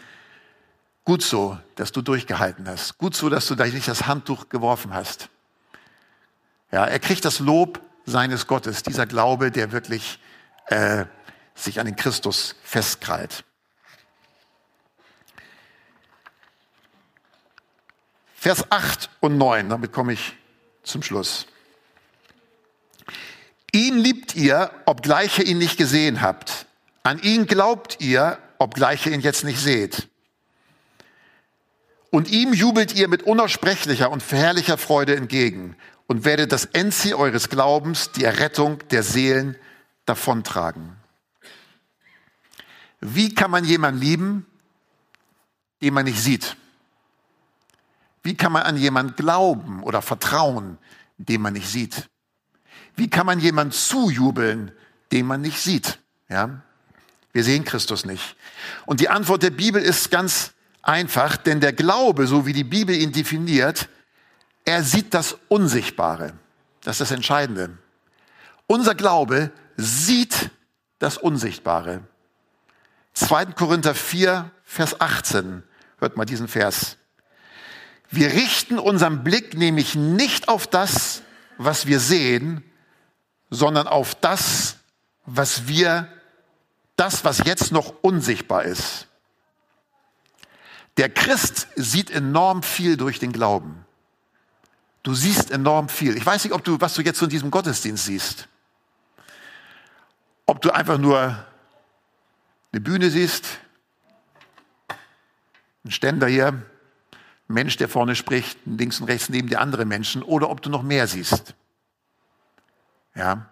gut 1.04 1.22
so, 1.22 1.58
dass 1.76 1.92
du 1.92 2.02
durchgehalten 2.02 2.68
hast. 2.68 2.98
Gut 2.98 3.14
so, 3.14 3.28
dass 3.28 3.46
du 3.46 3.54
da 3.54 3.64
nicht 3.64 3.88
das 3.88 4.06
Handtuch 4.06 4.48
geworfen 4.48 4.94
hast. 4.94 5.28
Ja, 6.72 6.84
er 6.84 6.98
kriegt 6.98 7.24
das 7.24 7.38
Lob 7.38 7.80
seines 8.06 8.46
Gottes, 8.46 8.82
dieser 8.82 9.06
Glaube, 9.06 9.50
der 9.50 9.72
wirklich 9.72 10.18
äh, 10.66 11.04
sich 11.54 11.80
an 11.80 11.86
den 11.86 11.96
Christus 11.96 12.54
festkrallt. 12.62 13.44
Vers 18.34 18.70
8 18.70 19.10
und 19.20 19.36
9, 19.36 19.68
damit 19.68 19.92
komme 19.92 20.14
ich 20.14 20.36
zum 20.82 21.02
Schluss. 21.02 21.46
Ihn 23.72 23.98
liebt 23.98 24.34
ihr, 24.34 24.70
obgleich 24.86 25.38
ihr 25.38 25.46
ihn 25.46 25.58
nicht 25.58 25.76
gesehen 25.76 26.22
habt. 26.22 26.66
An 27.02 27.18
ihn 27.20 27.46
glaubt 27.46 28.00
ihr, 28.00 28.38
obgleich 28.58 29.06
ihr 29.06 29.12
ihn 29.12 29.20
jetzt 29.20 29.44
nicht 29.44 29.58
seht. 29.58 30.08
Und 32.10 32.28
ihm 32.28 32.52
jubelt 32.52 32.94
ihr 32.94 33.08
mit 33.08 33.22
unaussprechlicher 33.22 34.10
und 34.10 34.22
verherrlicher 34.22 34.76
Freude 34.76 35.16
entgegen 35.16 35.76
und 36.06 36.24
werdet 36.24 36.50
das 36.52 36.64
Endziel 36.64 37.14
eures 37.14 37.48
Glaubens, 37.48 38.10
die 38.12 38.24
Errettung 38.24 38.86
der 38.88 39.02
Seelen, 39.02 39.56
davontragen. 40.06 40.96
Wie 43.00 43.32
kann 43.32 43.50
man 43.50 43.64
jemanden 43.64 44.00
lieben, 44.00 44.46
den 45.80 45.94
man 45.94 46.04
nicht 46.04 46.20
sieht? 46.20 46.56
Wie 48.22 48.36
kann 48.36 48.52
man 48.52 48.64
an 48.64 48.76
jemanden 48.76 49.14
glauben 49.14 49.82
oder 49.82 50.02
vertrauen, 50.02 50.78
den 51.16 51.40
man 51.40 51.54
nicht 51.54 51.68
sieht? 51.68 52.10
Wie 52.96 53.08
kann 53.08 53.24
man 53.24 53.38
jemanden 53.38 53.72
zujubeln, 53.72 54.72
den 55.12 55.26
man 55.26 55.40
nicht 55.40 55.60
sieht? 55.60 56.00
Ja? 56.28 56.62
Wir 57.32 57.44
sehen 57.44 57.64
Christus 57.64 58.04
nicht. 58.04 58.36
Und 58.86 59.00
die 59.00 59.08
Antwort 59.08 59.42
der 59.42 59.50
Bibel 59.50 59.80
ist 59.80 60.10
ganz 60.10 60.52
einfach, 60.82 61.36
denn 61.36 61.60
der 61.60 61.72
Glaube, 61.72 62.26
so 62.26 62.46
wie 62.46 62.52
die 62.52 62.64
Bibel 62.64 62.94
ihn 62.94 63.12
definiert, 63.12 63.88
er 64.64 64.82
sieht 64.82 65.14
das 65.14 65.36
Unsichtbare. 65.48 66.32
Das 66.82 66.96
ist 66.96 67.00
das 67.00 67.10
Entscheidende. 67.12 67.78
Unser 68.66 68.94
Glaube 68.94 69.52
sieht 69.76 70.50
das 70.98 71.18
Unsichtbare. 71.18 72.02
2. 73.14 73.46
Korinther 73.46 73.94
4, 73.94 74.50
Vers 74.64 75.00
18. 75.00 75.62
Hört 75.98 76.16
mal 76.16 76.24
diesen 76.24 76.48
Vers. 76.48 76.96
Wir 78.10 78.32
richten 78.32 78.78
unseren 78.78 79.22
Blick 79.22 79.56
nämlich 79.56 79.94
nicht 79.94 80.48
auf 80.48 80.66
das, 80.66 81.22
was 81.58 81.86
wir 81.86 82.00
sehen, 82.00 82.64
sondern 83.50 83.86
auf 83.86 84.14
das, 84.14 84.76
was 85.26 85.68
wir, 85.68 86.08
das, 87.00 87.24
was 87.24 87.38
jetzt 87.38 87.72
noch 87.72 87.94
unsichtbar 88.02 88.64
ist. 88.64 89.08
Der 90.98 91.08
Christ 91.08 91.68
sieht 91.74 92.10
enorm 92.10 92.62
viel 92.62 92.98
durch 92.98 93.18
den 93.18 93.32
Glauben. 93.32 93.86
Du 95.02 95.14
siehst 95.14 95.50
enorm 95.50 95.88
viel. 95.88 96.14
Ich 96.18 96.26
weiß 96.26 96.44
nicht, 96.44 96.52
ob 96.52 96.62
du, 96.62 96.78
was 96.78 96.92
du 96.92 97.00
jetzt 97.00 97.22
in 97.22 97.30
diesem 97.30 97.50
Gottesdienst 97.50 98.04
siehst. 98.04 98.48
Ob 100.44 100.60
du 100.60 100.70
einfach 100.72 100.98
nur 100.98 101.42
eine 102.70 102.80
Bühne 102.82 103.08
siehst, 103.08 103.46
ein 105.84 105.90
Ständer 105.90 106.26
hier, 106.26 106.48
ein 106.48 106.64
Mensch, 107.48 107.78
der 107.78 107.88
vorne 107.88 108.14
spricht, 108.14 108.58
links 108.66 109.00
und 109.00 109.08
rechts 109.08 109.30
neben 109.30 109.48
dir 109.48 109.60
andere 109.60 109.86
Menschen, 109.86 110.22
oder 110.22 110.50
ob 110.50 110.60
du 110.60 110.68
noch 110.68 110.82
mehr 110.82 111.06
siehst. 111.06 111.54
Ja, 113.14 113.48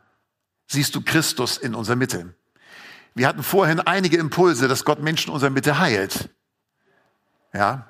siehst 0.66 0.94
du 0.94 1.00
Christus 1.00 1.56
in 1.56 1.74
unserer 1.74 1.96
Mitte. 1.96 2.34
Wir 3.18 3.26
hatten 3.26 3.42
vorhin 3.42 3.80
einige 3.80 4.16
Impulse, 4.16 4.68
dass 4.68 4.84
Gott 4.84 5.02
Menschen 5.02 5.30
in 5.30 5.34
unserer 5.34 5.50
Mitte 5.50 5.80
heilt. 5.80 6.28
Ja, 7.52 7.88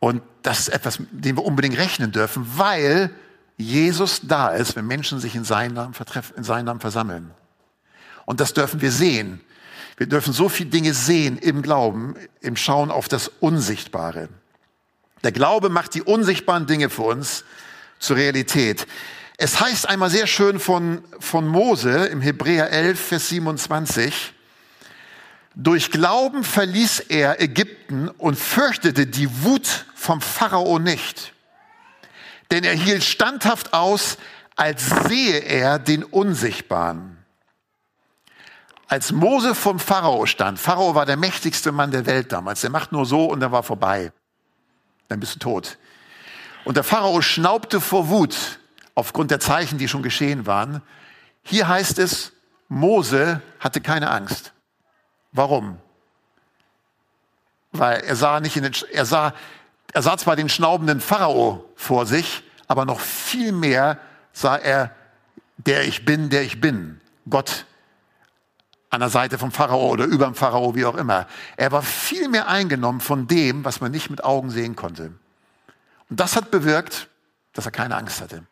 und 0.00 0.22
das 0.40 0.60
ist 0.60 0.68
etwas, 0.68 1.00
mit 1.00 1.08
dem 1.12 1.36
wir 1.36 1.44
unbedingt 1.44 1.76
rechnen 1.76 2.12
dürfen, 2.12 2.46
weil 2.56 3.10
Jesus 3.58 4.22
da 4.22 4.48
ist, 4.48 4.74
wenn 4.74 4.86
Menschen 4.86 5.20
sich 5.20 5.34
in 5.34 5.44
seinen 5.44 5.74
Namen, 5.74 5.94
in 6.34 6.44
seinen 6.44 6.64
Namen 6.64 6.80
versammeln. 6.80 7.30
Und 8.24 8.40
das 8.40 8.54
dürfen 8.54 8.80
wir 8.80 8.90
sehen. 8.90 9.42
Wir 9.98 10.06
dürfen 10.06 10.32
so 10.32 10.48
viele 10.48 10.70
Dinge 10.70 10.94
sehen 10.94 11.36
im 11.36 11.60
Glauben, 11.60 12.14
im 12.40 12.56
Schauen 12.56 12.90
auf 12.90 13.06
das 13.06 13.28
Unsichtbare. 13.40 14.30
Der 15.24 15.32
Glaube 15.32 15.68
macht 15.68 15.92
die 15.92 16.02
unsichtbaren 16.02 16.66
Dinge 16.66 16.88
für 16.88 17.02
uns 17.02 17.44
zur 17.98 18.16
Realität. 18.16 18.86
Es 19.36 19.60
heißt 19.60 19.86
einmal 19.90 20.08
sehr 20.08 20.26
schön 20.26 20.58
von, 20.58 21.04
von 21.20 21.46
Mose 21.46 22.06
im 22.06 22.22
Hebräer 22.22 22.70
11, 22.70 22.98
Vers 22.98 23.28
27, 23.28 24.34
durch 25.54 25.90
Glauben 25.90 26.44
verließ 26.44 27.00
er 27.08 27.40
Ägypten 27.40 28.08
und 28.08 28.38
fürchtete 28.38 29.06
die 29.06 29.42
Wut 29.42 29.86
vom 29.94 30.20
Pharao 30.20 30.78
nicht. 30.78 31.32
Denn 32.50 32.64
er 32.64 32.74
hielt 32.74 33.04
standhaft 33.04 33.72
aus, 33.72 34.18
als 34.56 34.88
sehe 35.08 35.38
er 35.40 35.78
den 35.78 36.04
Unsichtbaren. 36.04 37.18
Als 38.88 39.12
Mose 39.12 39.54
vom 39.54 39.78
Pharao 39.78 40.24
stand, 40.24 40.58
Pharao 40.58 40.94
war 40.94 41.04
der 41.04 41.18
mächtigste 41.18 41.72
Mann 41.72 41.90
der 41.90 42.06
Welt 42.06 42.32
damals, 42.32 42.62
der 42.62 42.70
macht 42.70 42.90
nur 42.90 43.04
so 43.04 43.26
und 43.26 43.40
dann 43.40 43.52
war 43.52 43.62
vorbei. 43.62 44.12
Dann 45.08 45.20
bist 45.20 45.34
du 45.34 45.38
tot. 45.38 45.76
Und 46.64 46.76
der 46.76 46.84
Pharao 46.84 47.20
schnaubte 47.20 47.80
vor 47.80 48.08
Wut 48.08 48.58
aufgrund 48.94 49.30
der 49.30 49.40
Zeichen, 49.40 49.78
die 49.78 49.88
schon 49.88 50.02
geschehen 50.02 50.46
waren. 50.46 50.82
Hier 51.42 51.68
heißt 51.68 51.98
es, 51.98 52.32
Mose 52.68 53.42
hatte 53.60 53.80
keine 53.80 54.10
Angst. 54.10 54.52
Warum? 55.32 55.78
Weil 57.72 58.00
er 58.00 58.16
sah 58.16 58.40
nicht 58.40 58.56
in 58.56 58.62
den, 58.62 58.72
er 58.92 59.04
sah, 59.04 59.34
er 59.92 60.02
sah 60.02 60.16
zwar 60.16 60.36
den 60.36 60.48
schnaubenden 60.48 61.00
Pharao 61.00 61.64
vor 61.76 62.06
sich, 62.06 62.42
aber 62.66 62.84
noch 62.84 63.00
viel 63.00 63.52
mehr 63.52 63.98
sah 64.32 64.56
er, 64.56 64.94
der 65.56 65.84
ich 65.84 66.04
bin, 66.04 66.30
der 66.30 66.42
ich 66.42 66.60
bin. 66.60 67.00
Gott 67.28 67.66
an 68.90 69.00
der 69.00 69.10
Seite 69.10 69.38
vom 69.38 69.52
Pharao 69.52 69.90
oder 69.90 70.04
über 70.04 70.24
dem 70.24 70.34
Pharao, 70.34 70.74
wie 70.74 70.86
auch 70.86 70.94
immer. 70.94 71.26
Er 71.56 71.72
war 71.72 71.82
viel 71.82 72.28
mehr 72.28 72.48
eingenommen 72.48 73.00
von 73.00 73.26
dem, 73.26 73.64
was 73.64 73.80
man 73.80 73.92
nicht 73.92 74.08
mit 74.08 74.24
Augen 74.24 74.50
sehen 74.50 74.76
konnte. 74.76 75.12
Und 76.08 76.20
das 76.20 76.36
hat 76.36 76.50
bewirkt, 76.50 77.08
dass 77.52 77.66
er 77.66 77.72
keine 77.72 77.96
Angst 77.96 78.20
hatte. 78.20 78.44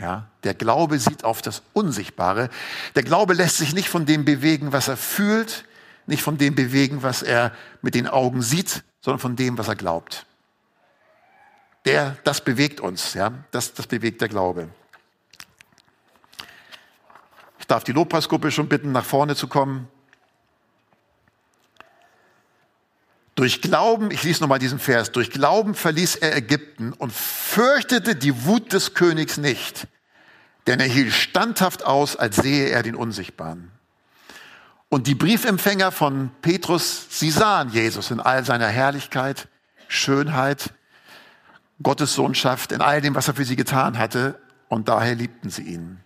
Ja, 0.00 0.28
der 0.44 0.54
Glaube 0.54 0.98
sieht 0.98 1.24
auf 1.24 1.42
das 1.42 1.62
Unsichtbare. 1.74 2.48
Der 2.94 3.02
Glaube 3.02 3.34
lässt 3.34 3.58
sich 3.58 3.74
nicht 3.74 3.90
von 3.90 4.06
dem 4.06 4.24
bewegen, 4.24 4.72
was 4.72 4.88
er 4.88 4.96
fühlt, 4.96 5.66
nicht 6.06 6.22
von 6.22 6.38
dem 6.38 6.54
bewegen, 6.54 7.02
was 7.02 7.22
er 7.22 7.52
mit 7.82 7.94
den 7.94 8.06
Augen 8.06 8.40
sieht, 8.40 8.82
sondern 9.02 9.20
von 9.20 9.36
dem, 9.36 9.58
was 9.58 9.68
er 9.68 9.76
glaubt. 9.76 10.24
Der, 11.84 12.16
das 12.24 12.42
bewegt 12.42 12.80
uns, 12.80 13.14
ja, 13.14 13.32
das, 13.50 13.74
das 13.74 13.86
bewegt 13.86 14.22
der 14.22 14.28
Glaube. 14.28 14.68
Ich 17.58 17.66
darf 17.66 17.84
die 17.84 17.92
Lobpreisgruppe 17.92 18.50
schon 18.50 18.68
bitten, 18.68 18.92
nach 18.92 19.04
vorne 19.04 19.36
zu 19.36 19.48
kommen. 19.48 19.86
Durch 23.40 23.62
Glauben, 23.62 24.10
ich 24.10 24.22
lese 24.22 24.42
nochmal 24.42 24.58
diesen 24.58 24.78
Vers, 24.78 25.12
durch 25.12 25.30
Glauben 25.30 25.74
verließ 25.74 26.16
er 26.16 26.36
Ägypten 26.36 26.92
und 26.92 27.10
fürchtete 27.10 28.14
die 28.14 28.44
Wut 28.44 28.74
des 28.74 28.92
Königs 28.92 29.38
nicht, 29.38 29.86
denn 30.66 30.78
er 30.78 30.86
hielt 30.86 31.14
standhaft 31.14 31.86
aus, 31.86 32.16
als 32.16 32.36
sehe 32.36 32.68
er 32.68 32.82
den 32.82 32.94
Unsichtbaren. 32.94 33.70
Und 34.90 35.06
die 35.06 35.14
Briefempfänger 35.14 35.90
von 35.90 36.30
Petrus, 36.42 37.06
sie 37.08 37.30
sahen 37.30 37.70
Jesus 37.70 38.10
in 38.10 38.20
all 38.20 38.44
seiner 38.44 38.66
Herrlichkeit, 38.66 39.48
Schönheit, 39.88 40.74
Gottes 41.82 42.12
Sohnschaft, 42.12 42.72
in 42.72 42.82
all 42.82 43.00
dem, 43.00 43.14
was 43.14 43.26
er 43.26 43.32
für 43.32 43.46
sie 43.46 43.56
getan 43.56 43.96
hatte, 43.96 44.38
und 44.68 44.88
daher 44.88 45.14
liebten 45.14 45.48
sie 45.48 45.62
ihn. 45.62 46.00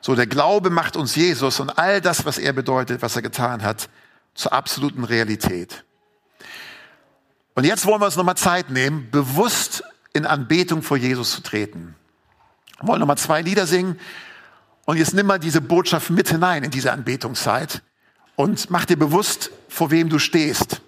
So, 0.00 0.16
der 0.16 0.26
Glaube 0.26 0.70
macht 0.70 0.96
uns 0.96 1.14
Jesus 1.14 1.60
und 1.60 1.78
all 1.78 2.00
das, 2.00 2.24
was 2.24 2.38
er 2.38 2.52
bedeutet, 2.52 3.00
was 3.00 3.14
er 3.14 3.22
getan 3.22 3.62
hat, 3.62 3.88
zur 4.34 4.52
absoluten 4.52 5.04
Realität. 5.04 5.84
Und 7.54 7.64
jetzt 7.64 7.86
wollen 7.86 8.00
wir 8.00 8.06
uns 8.06 8.16
nochmal 8.16 8.36
Zeit 8.36 8.70
nehmen, 8.70 9.10
bewusst 9.10 9.84
in 10.12 10.26
Anbetung 10.26 10.82
vor 10.82 10.96
Jesus 10.96 11.32
zu 11.32 11.42
treten. 11.42 11.94
Wir 12.80 12.88
wollen 12.88 13.00
nochmal 13.00 13.18
zwei 13.18 13.42
Lieder 13.42 13.66
singen 13.66 13.98
und 14.84 14.96
jetzt 14.96 15.14
nimm 15.14 15.26
mal 15.26 15.38
diese 15.38 15.60
Botschaft 15.60 16.10
mit 16.10 16.28
hinein 16.28 16.64
in 16.64 16.70
diese 16.70 16.92
Anbetungszeit 16.92 17.82
und 18.36 18.70
mach 18.70 18.84
dir 18.84 18.96
bewusst, 18.96 19.50
vor 19.68 19.90
wem 19.90 20.08
du 20.08 20.18
stehst. 20.18 20.80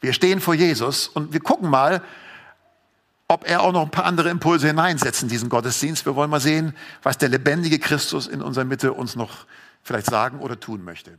Wir 0.00 0.12
stehen 0.12 0.40
vor 0.40 0.54
Jesus 0.54 1.08
und 1.08 1.32
wir 1.32 1.40
gucken 1.40 1.68
mal, 1.68 2.02
ob 3.28 3.48
er 3.48 3.62
auch 3.62 3.72
noch 3.72 3.82
ein 3.82 3.90
paar 3.90 4.04
andere 4.04 4.30
Impulse 4.30 4.68
hineinsetzt 4.68 5.22
in 5.22 5.28
diesen 5.28 5.48
Gottesdienst. 5.48 6.06
Wir 6.06 6.14
wollen 6.14 6.30
mal 6.30 6.40
sehen, 6.40 6.74
was 7.02 7.18
der 7.18 7.28
lebendige 7.28 7.80
Christus 7.80 8.28
in 8.28 8.40
unserer 8.40 8.64
Mitte 8.64 8.92
uns 8.92 9.16
noch 9.16 9.46
vielleicht 9.82 10.06
sagen 10.06 10.38
oder 10.38 10.60
tun 10.60 10.84
möchte. 10.84 11.18